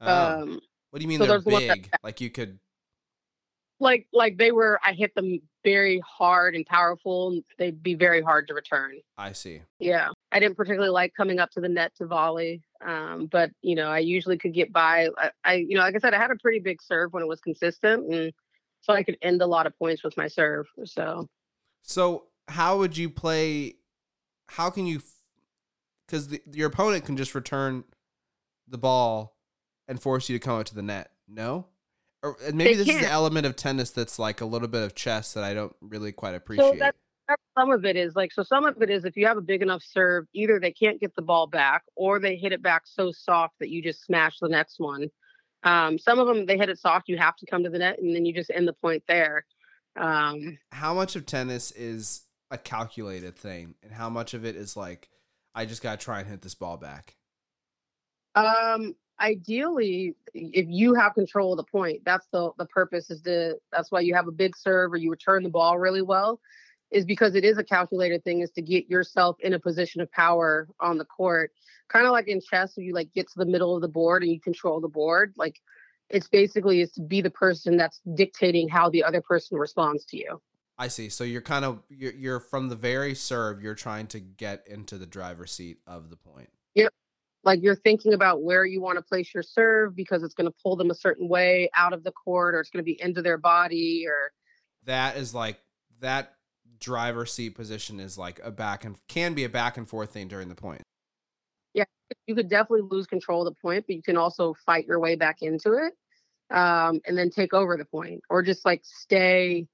Oh. 0.00 0.42
Um, 0.42 0.60
what 0.90 0.98
do 1.00 1.02
you 1.02 1.08
mean 1.08 1.18
so 1.18 1.24
they're 1.26 1.38
those 1.38 1.44
the 1.44 1.66
that- 1.66 1.74
big? 1.74 1.90
Like 2.04 2.20
you 2.20 2.30
could. 2.30 2.60
Like 3.84 4.08
like 4.12 4.36
they 4.38 4.50
were. 4.50 4.80
I 4.84 4.92
hit 4.92 5.14
them 5.14 5.40
very 5.62 6.00
hard 6.00 6.56
and 6.56 6.66
powerful. 6.66 7.28
And 7.28 7.44
they'd 7.58 7.82
be 7.82 7.94
very 7.94 8.20
hard 8.20 8.48
to 8.48 8.54
return. 8.54 8.98
I 9.16 9.32
see. 9.32 9.62
Yeah, 9.78 10.08
I 10.32 10.40
didn't 10.40 10.56
particularly 10.56 10.90
like 10.90 11.14
coming 11.14 11.38
up 11.38 11.50
to 11.52 11.60
the 11.60 11.68
net 11.68 11.92
to 11.98 12.06
volley, 12.06 12.62
um, 12.84 13.28
but 13.30 13.50
you 13.62 13.76
know 13.76 13.88
I 13.88 14.00
usually 14.00 14.38
could 14.38 14.54
get 14.54 14.72
by. 14.72 15.08
I, 15.16 15.30
I 15.44 15.54
you 15.54 15.76
know 15.76 15.82
like 15.82 15.94
I 15.94 15.98
said, 15.98 16.14
I 16.14 16.18
had 16.18 16.32
a 16.32 16.36
pretty 16.36 16.58
big 16.58 16.82
serve 16.82 17.12
when 17.12 17.22
it 17.22 17.28
was 17.28 17.40
consistent, 17.40 18.12
and 18.12 18.32
so 18.80 18.92
I 18.92 19.02
could 19.02 19.16
end 19.22 19.40
a 19.40 19.46
lot 19.46 19.66
of 19.66 19.78
points 19.78 20.02
with 20.02 20.16
my 20.16 20.28
serve. 20.28 20.66
So 20.84 21.28
So 21.82 22.24
how 22.48 22.78
would 22.78 22.96
you 22.96 23.08
play? 23.10 23.74
How 24.48 24.70
can 24.70 24.86
you? 24.86 25.00
Because 26.06 26.36
your 26.52 26.68
opponent 26.68 27.04
can 27.04 27.16
just 27.16 27.34
return 27.34 27.84
the 28.68 28.78
ball 28.78 29.36
and 29.88 30.00
force 30.00 30.28
you 30.28 30.38
to 30.38 30.44
come 30.44 30.58
up 30.58 30.66
to 30.66 30.74
the 30.74 30.82
net. 30.82 31.10
No, 31.28 31.66
or 32.24 32.36
maybe 32.52 32.74
this 32.74 32.88
is 32.88 32.94
the 32.94 33.00
can't. 33.00 33.12
element 33.12 33.46
of 33.46 33.54
tennis 33.54 33.90
that's 33.90 34.18
like 34.18 34.40
a 34.40 34.46
little 34.46 34.66
bit 34.68 34.82
of 34.82 34.94
chess 34.94 35.34
that 35.34 35.44
I 35.44 35.52
don't 35.54 35.76
really 35.80 36.10
quite 36.10 36.34
appreciate. 36.34 36.78
that's- 36.78 36.94
some 37.56 37.70
of 37.70 37.86
it 37.86 37.96
is 37.96 38.14
like 38.14 38.32
so. 38.32 38.42
Some 38.42 38.66
of 38.66 38.82
it 38.82 38.90
is 38.90 39.06
if 39.06 39.16
you 39.16 39.26
have 39.26 39.38
a 39.38 39.42
big 39.42 39.62
enough 39.62 39.82
serve, 39.82 40.26
either 40.34 40.60
they 40.60 40.72
can't 40.72 41.00
get 41.00 41.14
the 41.14 41.22
ball 41.22 41.46
back, 41.46 41.82
or 41.96 42.18
they 42.18 42.36
hit 42.36 42.52
it 42.52 42.62
back 42.62 42.82
so 42.84 43.12
soft 43.12 43.54
that 43.60 43.70
you 43.70 43.82
just 43.82 44.04
smash 44.04 44.38
the 44.40 44.48
next 44.48 44.78
one. 44.78 45.08
Um, 45.62 45.98
some 45.98 46.18
of 46.18 46.26
them 46.26 46.44
they 46.44 46.58
hit 46.58 46.68
it 46.68 46.78
soft, 46.78 47.08
you 47.08 47.16
have 47.16 47.36
to 47.36 47.46
come 47.46 47.62
to 47.64 47.70
the 47.70 47.78
net, 47.78 47.98
and 47.98 48.14
then 48.14 48.26
you 48.26 48.34
just 48.34 48.50
end 48.50 48.68
the 48.68 48.74
point 48.74 49.04
there. 49.08 49.46
Um, 49.96 50.58
how 50.70 50.92
much 50.92 51.16
of 51.16 51.24
tennis 51.24 51.70
is 51.70 52.26
a 52.50 52.58
calculated 52.58 53.36
thing, 53.36 53.74
and 53.82 53.90
how 53.90 54.10
much 54.10 54.34
of 54.34 54.44
it 54.44 54.54
is 54.54 54.76
like 54.76 55.08
I 55.54 55.64
just 55.64 55.82
gotta 55.82 55.96
try 55.96 56.20
and 56.20 56.28
hit 56.28 56.42
this 56.42 56.54
ball 56.54 56.76
back? 56.76 57.16
Um, 58.34 58.94
ideally, 59.20 60.14
if 60.32 60.66
you 60.68 60.94
have 60.94 61.14
control 61.14 61.52
of 61.52 61.56
the 61.58 61.70
point, 61.70 62.02
that's 62.04 62.26
the 62.32 62.50
the 62.58 62.66
purpose. 62.66 63.10
Is 63.10 63.22
to 63.22 63.56
that's 63.72 63.90
why 63.90 64.00
you 64.00 64.14
have 64.14 64.28
a 64.28 64.32
big 64.32 64.56
serve 64.56 64.92
or 64.92 64.96
you 64.96 65.10
return 65.10 65.42
the 65.42 65.48
ball 65.48 65.78
really 65.78 66.02
well, 66.02 66.40
is 66.90 67.04
because 67.04 67.34
it 67.34 67.44
is 67.44 67.58
a 67.58 67.64
calculated 67.64 68.24
thing. 68.24 68.40
Is 68.40 68.50
to 68.52 68.62
get 68.62 68.88
yourself 68.88 69.36
in 69.40 69.54
a 69.54 69.60
position 69.60 70.00
of 70.00 70.10
power 70.12 70.68
on 70.80 70.98
the 70.98 71.04
court, 71.04 71.52
kind 71.88 72.06
of 72.06 72.12
like 72.12 72.28
in 72.28 72.40
chess, 72.40 72.76
where 72.76 72.84
you 72.84 72.94
like 72.94 73.12
get 73.14 73.28
to 73.28 73.38
the 73.38 73.46
middle 73.46 73.74
of 73.74 73.82
the 73.82 73.88
board 73.88 74.22
and 74.22 74.32
you 74.32 74.40
control 74.40 74.80
the 74.80 74.88
board. 74.88 75.34
Like 75.36 75.60
it's 76.10 76.28
basically 76.28 76.80
is 76.80 76.92
to 76.92 77.00
be 77.00 77.20
the 77.20 77.30
person 77.30 77.76
that's 77.76 78.00
dictating 78.14 78.68
how 78.68 78.90
the 78.90 79.04
other 79.04 79.20
person 79.20 79.58
responds 79.58 80.04
to 80.06 80.16
you. 80.16 80.40
I 80.76 80.88
see. 80.88 81.08
So 81.08 81.22
you're 81.22 81.40
kind 81.40 81.64
of 81.64 81.82
you're, 81.88 82.12
you're 82.12 82.40
from 82.40 82.68
the 82.68 82.76
very 82.76 83.14
serve. 83.14 83.62
You're 83.62 83.76
trying 83.76 84.08
to 84.08 84.20
get 84.20 84.66
into 84.66 84.98
the 84.98 85.06
driver's 85.06 85.52
seat 85.52 85.78
of 85.86 86.10
the 86.10 86.16
point. 86.16 86.50
Like 87.44 87.62
you're 87.62 87.76
thinking 87.76 88.14
about 88.14 88.42
where 88.42 88.64
you 88.64 88.80
want 88.80 88.96
to 88.96 89.02
place 89.02 89.32
your 89.34 89.42
serve 89.42 89.94
because 89.94 90.22
it's 90.22 90.34
going 90.34 90.50
to 90.50 90.54
pull 90.62 90.76
them 90.76 90.90
a 90.90 90.94
certain 90.94 91.28
way 91.28 91.70
out 91.76 91.92
of 91.92 92.02
the 92.02 92.12
court 92.12 92.54
or 92.54 92.60
it's 92.60 92.70
going 92.70 92.82
to 92.82 92.84
be 92.84 93.00
into 93.00 93.22
their 93.22 93.38
body 93.38 94.04
or 94.06 94.32
that 94.84 95.16
is 95.16 95.34
like 95.34 95.60
that 96.00 96.34
driver 96.78 97.24
seat 97.26 97.50
position 97.50 98.00
is 98.00 98.18
like 98.18 98.40
a 98.42 98.50
back 98.50 98.84
and 98.84 98.96
can 99.08 99.34
be 99.34 99.44
a 99.44 99.48
back 99.48 99.76
and 99.76 99.88
forth 99.88 100.10
thing 100.10 100.28
during 100.28 100.48
the 100.48 100.54
point. 100.54 100.82
Yeah, 101.72 101.84
you 102.26 102.34
could 102.34 102.48
definitely 102.48 102.88
lose 102.90 103.06
control 103.06 103.46
of 103.46 103.54
the 103.54 103.60
point 103.60 103.84
but 103.86 103.96
you 103.96 104.02
can 104.02 104.16
also 104.16 104.54
fight 104.66 104.86
your 104.86 104.98
way 104.98 105.16
back 105.16 105.42
into 105.42 105.72
it 105.74 105.92
um, 106.54 107.00
and 107.06 107.16
then 107.16 107.30
take 107.30 107.52
over 107.52 107.76
the 107.76 107.84
point 107.84 108.22
or 108.30 108.42
just 108.42 108.64
like 108.64 108.82
stay 108.84 109.66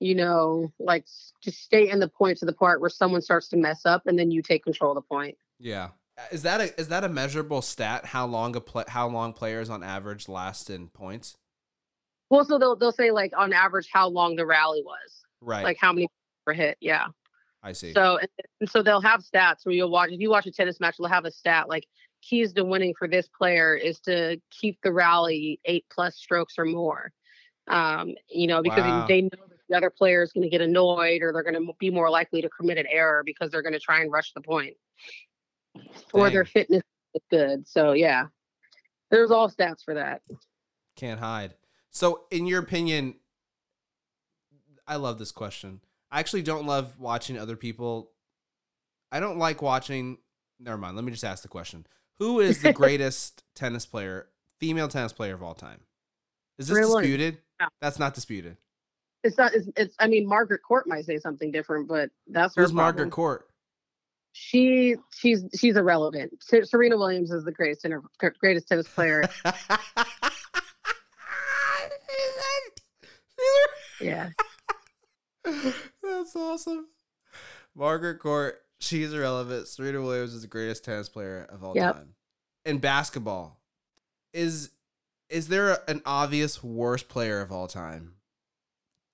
you 0.00 0.14
know 0.14 0.72
like 0.80 1.06
just 1.42 1.62
stay 1.62 1.88
in 1.88 2.00
the 2.00 2.08
point 2.08 2.38
to 2.38 2.44
the 2.44 2.52
part 2.52 2.80
where 2.80 2.90
someone 2.90 3.22
starts 3.22 3.48
to 3.48 3.56
mess 3.56 3.86
up 3.86 4.06
and 4.06 4.18
then 4.18 4.30
you 4.30 4.42
take 4.42 4.64
control 4.64 4.90
of 4.90 4.96
the 4.96 5.02
point 5.02 5.36
Yeah. 5.60 5.88
Is 6.30 6.42
that 6.42 6.60
a 6.60 6.80
is 6.80 6.88
that 6.88 7.04
a 7.04 7.08
measurable 7.08 7.62
stat? 7.62 8.06
How 8.06 8.26
long 8.26 8.54
a 8.56 8.60
play, 8.60 8.84
how 8.88 9.08
long 9.08 9.32
players 9.32 9.68
on 9.70 9.82
average 9.82 10.28
last 10.28 10.70
in 10.70 10.88
points? 10.88 11.36
well 12.30 12.44
so 12.44 12.58
they'll, 12.58 12.76
they'll 12.76 12.92
say 12.92 13.10
like 13.10 13.32
on 13.36 13.52
average 13.52 13.88
how 13.92 14.08
long 14.08 14.36
the 14.36 14.46
rally 14.46 14.82
was 14.82 15.22
Right. 15.42 15.64
like 15.64 15.76
how 15.78 15.92
many 15.92 16.08
were 16.46 16.54
hit 16.54 16.78
yeah 16.80 17.08
I 17.62 17.72
see. 17.72 17.92
So 17.92 18.16
and, 18.16 18.28
and 18.60 18.70
so 18.70 18.82
they'll 18.82 19.02
have 19.02 19.20
stats 19.20 19.64
where 19.64 19.74
you'll 19.74 19.90
watch 19.90 20.10
if 20.10 20.20
you 20.20 20.30
watch 20.30 20.46
a 20.46 20.50
tennis 20.50 20.80
match, 20.80 20.96
they'll 20.98 21.08
have 21.08 21.24
a 21.26 21.30
stat 21.30 21.68
like 21.68 21.86
keys 22.22 22.52
to 22.54 22.64
winning 22.64 22.94
for 22.98 23.06
this 23.06 23.28
player 23.28 23.74
is 23.74 24.00
to 24.00 24.40
keep 24.50 24.78
the 24.82 24.92
rally 24.92 25.60
eight 25.64 25.84
plus 25.92 26.16
strokes 26.16 26.54
or 26.58 26.64
more. 26.64 27.12
Um, 27.68 28.14
you 28.28 28.46
know, 28.46 28.62
because 28.62 28.84
Wow. 28.84 29.04
they 29.06 29.22
know 29.22 29.28
that 29.48 29.58
the 29.68 29.76
other 29.76 29.90
player 29.90 30.22
is 30.22 30.32
going 30.32 30.42
to 30.42 30.50
get 30.50 30.60
annoyed 30.60 31.22
or 31.22 31.32
they're 31.32 31.42
going 31.44 31.54
to 31.54 31.72
be 31.78 31.90
more 31.90 32.10
likely 32.10 32.42
to 32.42 32.48
commit 32.48 32.78
an 32.78 32.86
error 32.88 33.22
because 33.24 33.50
they're 33.50 33.62
going 33.62 33.72
to 33.74 33.78
try 33.78 34.00
and 34.00 34.10
rush 34.10 34.32
the 34.32 34.40
point. 34.40 34.74
Or 36.12 36.30
their 36.30 36.44
fitness 36.44 36.82
is 37.14 37.22
good. 37.30 37.66
So 37.66 37.92
yeah. 37.92 38.26
There's 39.10 39.30
all 39.30 39.50
stats 39.50 39.84
for 39.84 39.92
that. 39.94 40.22
Can't 40.96 41.20
hide. 41.20 41.52
So, 41.90 42.22
in 42.30 42.46
your 42.46 42.60
opinion, 42.60 43.16
I 44.86 44.96
love 44.96 45.18
this 45.18 45.30
question. 45.32 45.80
I 46.10 46.18
actually 46.20 46.42
don't 46.42 46.66
love 46.66 46.98
watching 46.98 47.38
other 47.38 47.56
people. 47.56 48.10
I 49.10 49.20
don't 49.20 49.36
like 49.38 49.60
watching. 49.60 50.16
Never 50.58 50.78
mind. 50.78 50.96
Let 50.96 51.04
me 51.04 51.12
just 51.12 51.24
ask 51.24 51.42
the 51.42 51.48
question: 51.48 51.86
Who 52.18 52.40
is 52.40 52.62
the 52.62 52.72
greatest 52.72 53.44
tennis 53.54 53.84
player, 53.84 54.28
female 54.58 54.88
tennis 54.88 55.12
player 55.12 55.34
of 55.34 55.42
all 55.42 55.54
time? 55.54 55.80
Is 56.58 56.68
this 56.68 56.78
Really? 56.78 57.02
disputed? 57.02 57.38
No. 57.60 57.66
That's 57.82 57.98
not 57.98 58.14
disputed. 58.14 58.56
It's 59.22 59.36
not 59.36 59.54
it's, 59.54 59.68
it's 59.76 59.94
I 59.98 60.06
mean 60.06 60.26
Margaret 60.26 60.62
Court 60.62 60.86
might 60.86 61.04
say 61.04 61.18
something 61.18 61.52
different, 61.52 61.86
but 61.86 62.10
that's 62.26 62.56
her 62.56 62.62
Who's 62.62 62.72
Margaret. 62.72 63.10
Court? 63.10 63.46
She 64.32 64.96
she's 65.14 65.44
she's 65.54 65.76
irrelevant. 65.76 66.32
Serena 66.42 66.96
Williams 66.96 67.30
is 67.30 67.44
the 67.44 67.52
greatest 67.52 67.82
tenor, 67.82 68.02
greatest 68.40 68.68
tennis 68.68 68.88
player. 68.88 69.24
Yeah, 74.00 74.30
That's 75.44 76.34
awesome. 76.34 76.88
Margaret 77.74 78.18
Court, 78.18 78.60
she's 78.80 79.12
irrelevant. 79.12 79.68
Serena 79.68 80.02
Williams 80.02 80.34
is 80.34 80.42
the 80.42 80.48
greatest 80.48 80.84
tennis 80.84 81.08
player 81.08 81.46
of 81.48 81.62
all 81.62 81.74
Yep. 81.76 81.94
time. 81.94 82.14
In 82.64 82.78
basketball, 82.78 83.60
is 84.32 84.70
is 85.28 85.48
there 85.48 85.78
an 85.88 86.02
obvious 86.04 86.62
worst 86.64 87.08
player 87.08 87.40
of 87.40 87.52
all 87.52 87.68
time? 87.68 88.14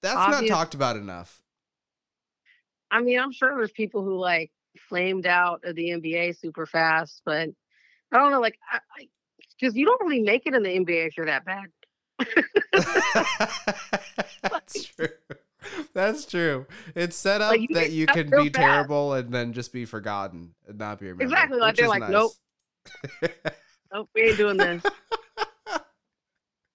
That's 0.02 0.16
Obvious- 0.16 0.48
not 0.50 0.56
talked 0.56 0.74
about 0.74 0.96
enough. 0.96 1.42
I 2.90 3.02
mean 3.02 3.18
I'm 3.20 3.32
sure 3.32 3.54
there's 3.56 3.70
people 3.72 4.02
who 4.02 4.18
like 4.18 4.50
flamed 4.76 5.26
out 5.26 5.62
of 5.64 5.76
the 5.76 5.90
NBA 5.90 6.38
super 6.38 6.66
fast, 6.66 7.22
but 7.24 7.48
I 8.12 8.18
don't 8.18 8.30
know, 8.30 8.40
like 8.40 8.58
I 8.70 8.80
because 9.58 9.74
you 9.74 9.86
don't 9.86 10.00
really 10.00 10.22
make 10.22 10.46
it 10.46 10.54
in 10.54 10.62
the 10.62 10.68
NBA 10.68 11.08
if 11.08 11.16
you're 11.16 11.26
that 11.26 11.44
bad. 11.44 11.66
That's 14.42 14.84
true. 14.84 15.08
That's 15.92 16.24
true. 16.24 16.66
It's 16.94 17.16
set 17.16 17.40
up 17.40 17.50
Like, 17.50 17.62
you 17.62 17.74
that 17.74 17.90
you 17.90 18.06
can 18.06 18.30
be 18.30 18.50
fast. 18.50 18.54
terrible 18.54 19.14
and 19.14 19.32
then 19.32 19.52
just 19.52 19.72
be 19.72 19.84
forgotten 19.84 20.54
and 20.66 20.78
not 20.78 21.00
be 21.00 21.06
remembered. 21.06 21.24
Exactly, 21.24 21.58
like, 21.58 21.76
they're 21.76 21.88
like, 21.88 22.08
nope. 22.08 22.32
Nope, 23.92 24.08
we 24.14 24.22
ain't 24.22 24.36
doing 24.36 24.56
this. 24.56 24.82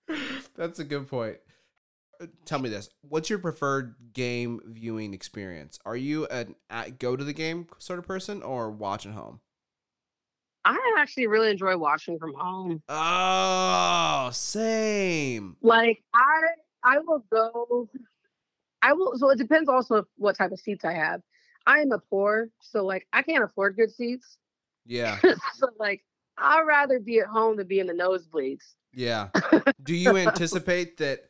That's 0.56 0.80
a 0.80 0.84
good 0.84 1.08
point. 1.08 1.38
Tell 2.46 2.60
me 2.60 2.70
this: 2.70 2.90
What's 3.02 3.30
your 3.30 3.40
preferred 3.40 3.96
game 4.14 4.60
viewing 4.66 5.14
experience? 5.14 5.80
Are 5.86 5.98
you 5.98 6.26
an 6.28 6.56
at 6.70 7.00
go 7.00 7.16
to 7.16 7.24
the 7.24 7.34
game 7.34 7.68
sort 7.78 8.00
of 8.00 8.06
person 8.06 8.42
or 8.42 8.72
watch 8.72 9.06
at 9.06 9.14
home? 9.14 9.40
I 10.66 10.96
actually 10.98 11.28
really 11.28 11.52
enjoy 11.52 11.78
watching 11.78 12.18
from 12.18 12.34
home. 12.36 12.82
Oh, 12.88 14.30
same. 14.32 15.58
Like 15.62 16.04
I 16.14 16.42
I 16.84 17.00
will 17.00 17.26
go 17.32 17.90
I 18.82 18.94
will 18.94 19.18
so 19.18 19.30
it 19.30 19.38
depends 19.38 19.70
also 19.70 20.06
what 20.18 20.38
type 20.38 20.52
of 20.52 20.60
seats 20.60 20.86
I 20.86 20.94
have. 20.94 21.22
I 21.66 21.80
am 21.80 21.92
a 21.92 22.00
poor, 22.00 22.50
so 22.62 22.86
like 22.86 23.08
I 23.14 23.22
can't 23.22 23.44
afford 23.44 23.78
good 23.78 23.92
seats. 23.92 24.38
Yeah, 24.86 25.20
so 25.56 25.70
like 25.80 26.04
I'd 26.38 26.62
rather 26.62 27.00
be 27.00 27.20
at 27.20 27.28
home 27.28 27.58
than 27.58 27.68
be 27.68 27.80
in 27.80 27.88
the 27.88 27.94
nosebleeds. 27.94 28.76
yeah. 28.94 29.30
Do 29.84 29.96
you 29.96 30.18
anticipate 30.18 30.98
that 30.98 31.22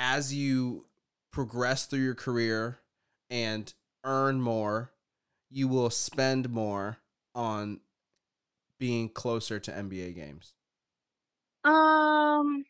as 0.00 0.32
you 0.32 0.86
progress 1.30 1.84
through 1.84 2.00
your 2.00 2.14
career 2.14 2.80
and 3.28 3.72
earn 4.02 4.40
more, 4.40 4.92
you 5.50 5.68
will 5.68 5.90
spend 5.90 6.48
more 6.48 6.98
on 7.34 7.80
being 8.78 9.10
closer 9.10 9.60
to 9.60 9.70
NBA 9.70 10.14
games? 10.14 10.54
Um, 11.64 12.64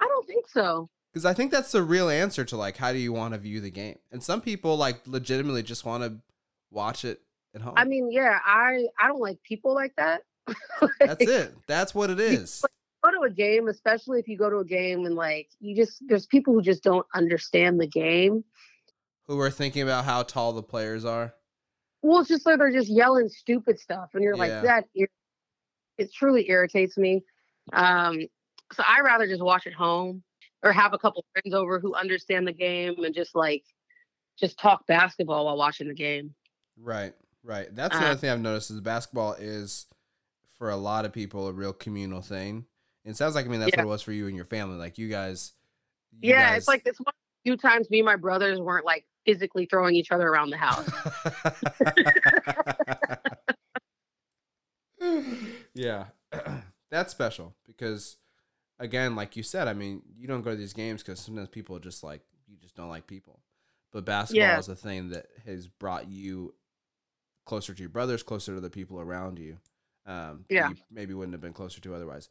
I 0.00 0.06
don't 0.08 0.26
think 0.26 0.48
so. 0.48 0.90
Because 1.12 1.24
I 1.24 1.32
think 1.32 1.52
that's 1.52 1.70
the 1.70 1.84
real 1.84 2.08
answer 2.10 2.44
to 2.46 2.56
like 2.56 2.76
how 2.76 2.92
do 2.92 2.98
you 2.98 3.12
want 3.12 3.34
to 3.34 3.38
view 3.38 3.60
the 3.60 3.70
game. 3.70 3.98
And 4.10 4.20
some 4.20 4.40
people 4.40 4.76
like 4.76 5.06
legitimately 5.06 5.62
just 5.62 5.84
want 5.84 6.02
to 6.02 6.16
watch 6.72 7.04
it 7.04 7.20
at 7.54 7.60
home. 7.60 7.74
I 7.76 7.84
mean, 7.84 8.10
yeah, 8.10 8.40
I 8.44 8.86
I 8.98 9.06
don't 9.06 9.20
like 9.20 9.40
people 9.44 9.72
like 9.72 9.94
that. 9.96 10.22
that's 10.98 11.24
it. 11.24 11.54
That's 11.68 11.94
what 11.94 12.10
it 12.10 12.18
is. 12.18 12.64
Go 13.04 13.10
to 13.10 13.20
a 13.22 13.30
game, 13.30 13.68
especially 13.68 14.18
if 14.18 14.28
you 14.28 14.38
go 14.38 14.48
to 14.48 14.58
a 14.58 14.64
game 14.64 15.04
and 15.04 15.14
like 15.14 15.48
you 15.60 15.76
just 15.76 16.02
there's 16.08 16.26
people 16.26 16.54
who 16.54 16.62
just 16.62 16.82
don't 16.82 17.06
understand 17.14 17.78
the 17.80 17.86
game. 17.86 18.44
Who 19.26 19.38
are 19.40 19.50
thinking 19.50 19.82
about 19.82 20.04
how 20.04 20.22
tall 20.22 20.52
the 20.52 20.62
players 20.62 21.04
are. 21.04 21.34
Well, 22.02 22.20
it's 22.20 22.28
just 22.28 22.46
like 22.46 22.58
they're 22.58 22.70
just 22.72 22.88
yelling 22.90 23.28
stupid 23.28 23.78
stuff, 23.78 24.10
and 24.14 24.22
you're 24.22 24.36
Yeah. 24.36 24.40
like 24.40 24.62
that. 24.62 24.84
ir- 24.94 25.08
It 25.98 26.12
truly 26.12 26.48
irritates 26.50 26.96
me. 26.96 27.22
Um, 27.72 28.20
so 28.72 28.82
I 28.86 29.00
rather 29.02 29.26
just 29.26 29.42
watch 29.42 29.66
at 29.66 29.72
home 29.74 30.22
or 30.62 30.72
have 30.72 30.92
a 30.92 30.98
couple 30.98 31.24
friends 31.32 31.54
over 31.54 31.78
who 31.78 31.94
understand 31.94 32.46
the 32.48 32.52
game 32.52 33.04
and 33.04 33.14
just 33.14 33.34
like 33.34 33.64
just 34.38 34.58
talk 34.58 34.86
basketball 34.86 35.44
while 35.44 35.56
watching 35.56 35.88
the 35.88 35.94
game. 35.94 36.34
Right, 36.76 37.14
right. 37.42 37.68
That's 37.74 37.94
Uh, 37.94 37.98
another 37.98 38.16
thing 38.16 38.30
I've 38.30 38.40
noticed 38.40 38.70
is 38.70 38.80
basketball 38.80 39.34
is 39.34 39.86
for 40.58 40.70
a 40.70 40.76
lot 40.76 41.04
of 41.04 41.12
people 41.12 41.46
a 41.46 41.52
real 41.52 41.72
communal 41.72 42.20
thing. 42.22 42.66
And 43.04 43.12
it 43.12 43.16
sounds 43.16 43.34
like 43.34 43.44
I 43.46 43.48
mean 43.48 43.60
that's 43.60 43.72
Yeah. 43.72 43.80
what 43.82 43.88
it 43.88 43.92
was 43.92 44.02
for 44.02 44.12
you 44.12 44.26
and 44.26 44.36
your 44.36 44.44
family. 44.46 44.76
Like 44.78 44.98
you 44.98 45.08
guys. 45.08 45.52
you 46.20 46.30
yeah, 46.30 46.50
guys- 46.50 46.58
it's 46.58 46.68
like 46.68 46.84
this 46.84 46.98
one 46.98 47.12
few 47.44 47.56
times 47.56 47.90
me 47.90 47.98
and 48.00 48.06
my 48.06 48.16
brothers 48.16 48.58
weren't 48.60 48.86
like 48.86 49.04
physically 49.26 49.66
throwing 49.66 49.94
each 49.94 50.10
other 50.12 50.26
around 50.28 50.50
the 50.50 50.56
house. 50.56 50.88
yeah, 55.74 56.06
that's 56.90 57.12
special 57.12 57.54
because, 57.66 58.16
again, 58.78 59.16
like 59.16 59.36
you 59.36 59.42
said, 59.42 59.68
I 59.68 59.74
mean, 59.74 60.02
you 60.16 60.26
don't 60.26 60.42
go 60.42 60.50
to 60.50 60.56
these 60.56 60.72
games 60.72 61.02
because 61.02 61.20
sometimes 61.20 61.48
people 61.48 61.78
just 61.78 62.02
like 62.02 62.22
you 62.48 62.56
just 62.60 62.74
don't 62.76 62.88
like 62.88 63.06
people. 63.06 63.40
But 63.92 64.04
basketball 64.04 64.46
Yeah. 64.48 64.58
is 64.58 64.68
a 64.68 64.74
thing 64.76 65.10
that 65.10 65.26
has 65.46 65.68
brought 65.68 66.08
you 66.08 66.54
closer 67.46 67.74
to 67.74 67.80
your 67.82 67.90
brothers, 67.90 68.22
closer 68.22 68.54
to 68.54 68.60
the 68.60 68.70
people 68.70 69.00
around 69.00 69.38
you. 69.38 69.58
Um, 70.06 70.44
Yeah. 70.48 70.70
you 70.70 70.76
maybe 70.90 71.14
wouldn't 71.14 71.34
have 71.34 71.40
been 71.40 71.52
closer 71.52 71.80
to 71.80 71.94
otherwise. 71.94 72.28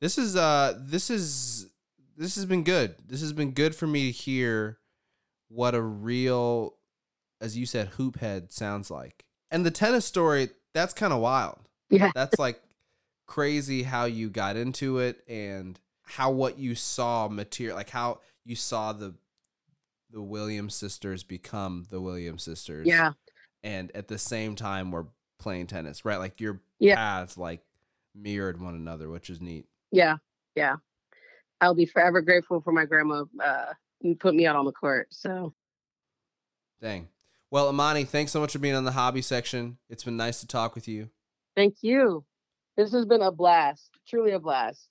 This 0.00 0.18
is 0.18 0.36
uh, 0.36 0.74
this 0.78 1.10
is 1.10 1.68
this 2.16 2.34
has 2.36 2.44
been 2.46 2.64
good. 2.64 2.94
This 3.06 3.20
has 3.20 3.32
been 3.32 3.52
good 3.52 3.74
for 3.74 3.86
me 3.86 4.06
to 4.06 4.12
hear 4.18 4.78
what 5.48 5.74
a 5.74 5.80
real, 5.82 6.74
as 7.40 7.56
you 7.56 7.66
said, 7.66 7.88
hoop 7.88 8.18
head 8.18 8.52
sounds 8.52 8.90
like. 8.90 9.24
And 9.50 9.64
the 9.66 9.70
tennis 9.70 10.06
story, 10.06 10.50
that's 10.74 10.94
kind 10.94 11.12
of 11.12 11.20
wild. 11.20 11.58
yeah. 11.90 12.10
That's 12.14 12.38
like 12.38 12.60
crazy 13.26 13.82
how 13.82 14.04
you 14.04 14.28
got 14.30 14.56
into 14.56 14.98
it 14.98 15.22
and 15.28 15.78
how 16.02 16.30
what 16.30 16.58
you 16.58 16.74
saw 16.74 17.28
material, 17.28 17.76
like 17.76 17.90
how 17.90 18.20
you 18.44 18.54
saw 18.56 18.92
the 18.92 19.14
the 20.12 20.22
Williams 20.22 20.74
sisters 20.74 21.22
become 21.22 21.86
the 21.90 22.00
Williams 22.00 22.42
sisters. 22.42 22.86
Yeah. 22.86 23.12
And 23.62 23.90
at 23.94 24.08
the 24.08 24.18
same 24.18 24.54
time, 24.56 24.90
we're 24.90 25.06
playing 25.38 25.66
tennis, 25.68 26.04
right? 26.04 26.18
Like 26.18 26.40
your 26.40 26.60
Yeah. 26.78 26.96
paths 26.96 27.36
like 27.36 27.60
mirrored 28.14 28.60
one 28.60 28.74
another, 28.74 29.08
which 29.08 29.30
is 29.30 29.40
neat. 29.40 29.66
Yeah. 29.90 30.16
Yeah. 30.54 30.76
I'll 31.60 31.74
be 31.74 31.86
forever 31.86 32.20
grateful 32.20 32.60
for 32.60 32.72
my 32.72 32.84
grandma 32.84 33.24
uh 33.42 33.72
put 34.18 34.34
me 34.34 34.46
out 34.46 34.56
on 34.56 34.64
the 34.64 34.72
court. 34.72 35.08
So 35.10 35.52
Dang. 36.80 37.08
Well, 37.50 37.68
Imani, 37.68 38.04
thanks 38.04 38.32
so 38.32 38.40
much 38.40 38.52
for 38.52 38.58
being 38.58 38.74
on 38.74 38.84
the 38.84 38.92
hobby 38.92 39.22
section. 39.22 39.76
It's 39.88 40.04
been 40.04 40.16
nice 40.16 40.40
to 40.40 40.46
talk 40.46 40.74
with 40.74 40.86
you. 40.88 41.10
thank 41.56 41.82
you. 41.82 42.24
This 42.76 42.92
has 42.92 43.04
been 43.04 43.20
a 43.22 43.32
blast. 43.32 43.90
Truly 44.08 44.30
a 44.30 44.38
blast. 44.38 44.88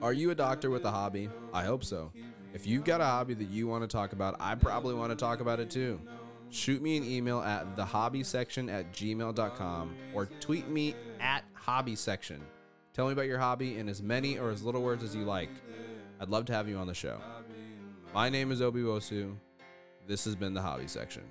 Are 0.00 0.12
you 0.12 0.30
a 0.30 0.34
doctor 0.34 0.70
with 0.70 0.84
a 0.84 0.90
hobby? 0.90 1.28
I 1.52 1.64
hope 1.64 1.84
so. 1.84 2.12
If 2.54 2.66
you've 2.66 2.84
got 2.84 3.00
a 3.00 3.04
hobby 3.04 3.34
that 3.34 3.48
you 3.48 3.66
want 3.66 3.82
to 3.82 3.88
talk 3.88 4.12
about, 4.12 4.36
I 4.40 4.54
probably 4.54 4.94
want 4.94 5.10
to 5.10 5.16
talk 5.16 5.40
about 5.40 5.58
it 5.60 5.68
too. 5.68 6.00
Shoot 6.50 6.80
me 6.80 6.96
an 6.96 7.04
email 7.04 7.40
at 7.40 7.76
thehobbysection 7.76 8.70
at 8.72 8.92
gmail.com 8.92 9.96
or 10.14 10.26
tweet 10.40 10.68
me 10.68 10.94
at 11.20 11.44
hobbysection. 11.60 12.38
Tell 12.92 13.06
me 13.06 13.12
about 13.12 13.26
your 13.26 13.38
hobby 13.38 13.78
in 13.78 13.88
as 13.88 14.02
many 14.02 14.38
or 14.38 14.50
as 14.50 14.62
little 14.62 14.82
words 14.82 15.02
as 15.02 15.14
you 15.14 15.24
like. 15.24 15.48
I'd 16.20 16.28
love 16.28 16.44
to 16.46 16.52
have 16.52 16.68
you 16.68 16.76
on 16.76 16.86
the 16.86 16.94
show. 16.94 17.18
My 18.12 18.28
name 18.28 18.52
is 18.52 18.60
Obi 18.60 18.82
Wosu. 18.82 19.34
This 20.06 20.26
has 20.26 20.36
been 20.36 20.52
the 20.52 20.60
Hobby 20.60 20.86
Section. 20.86 21.22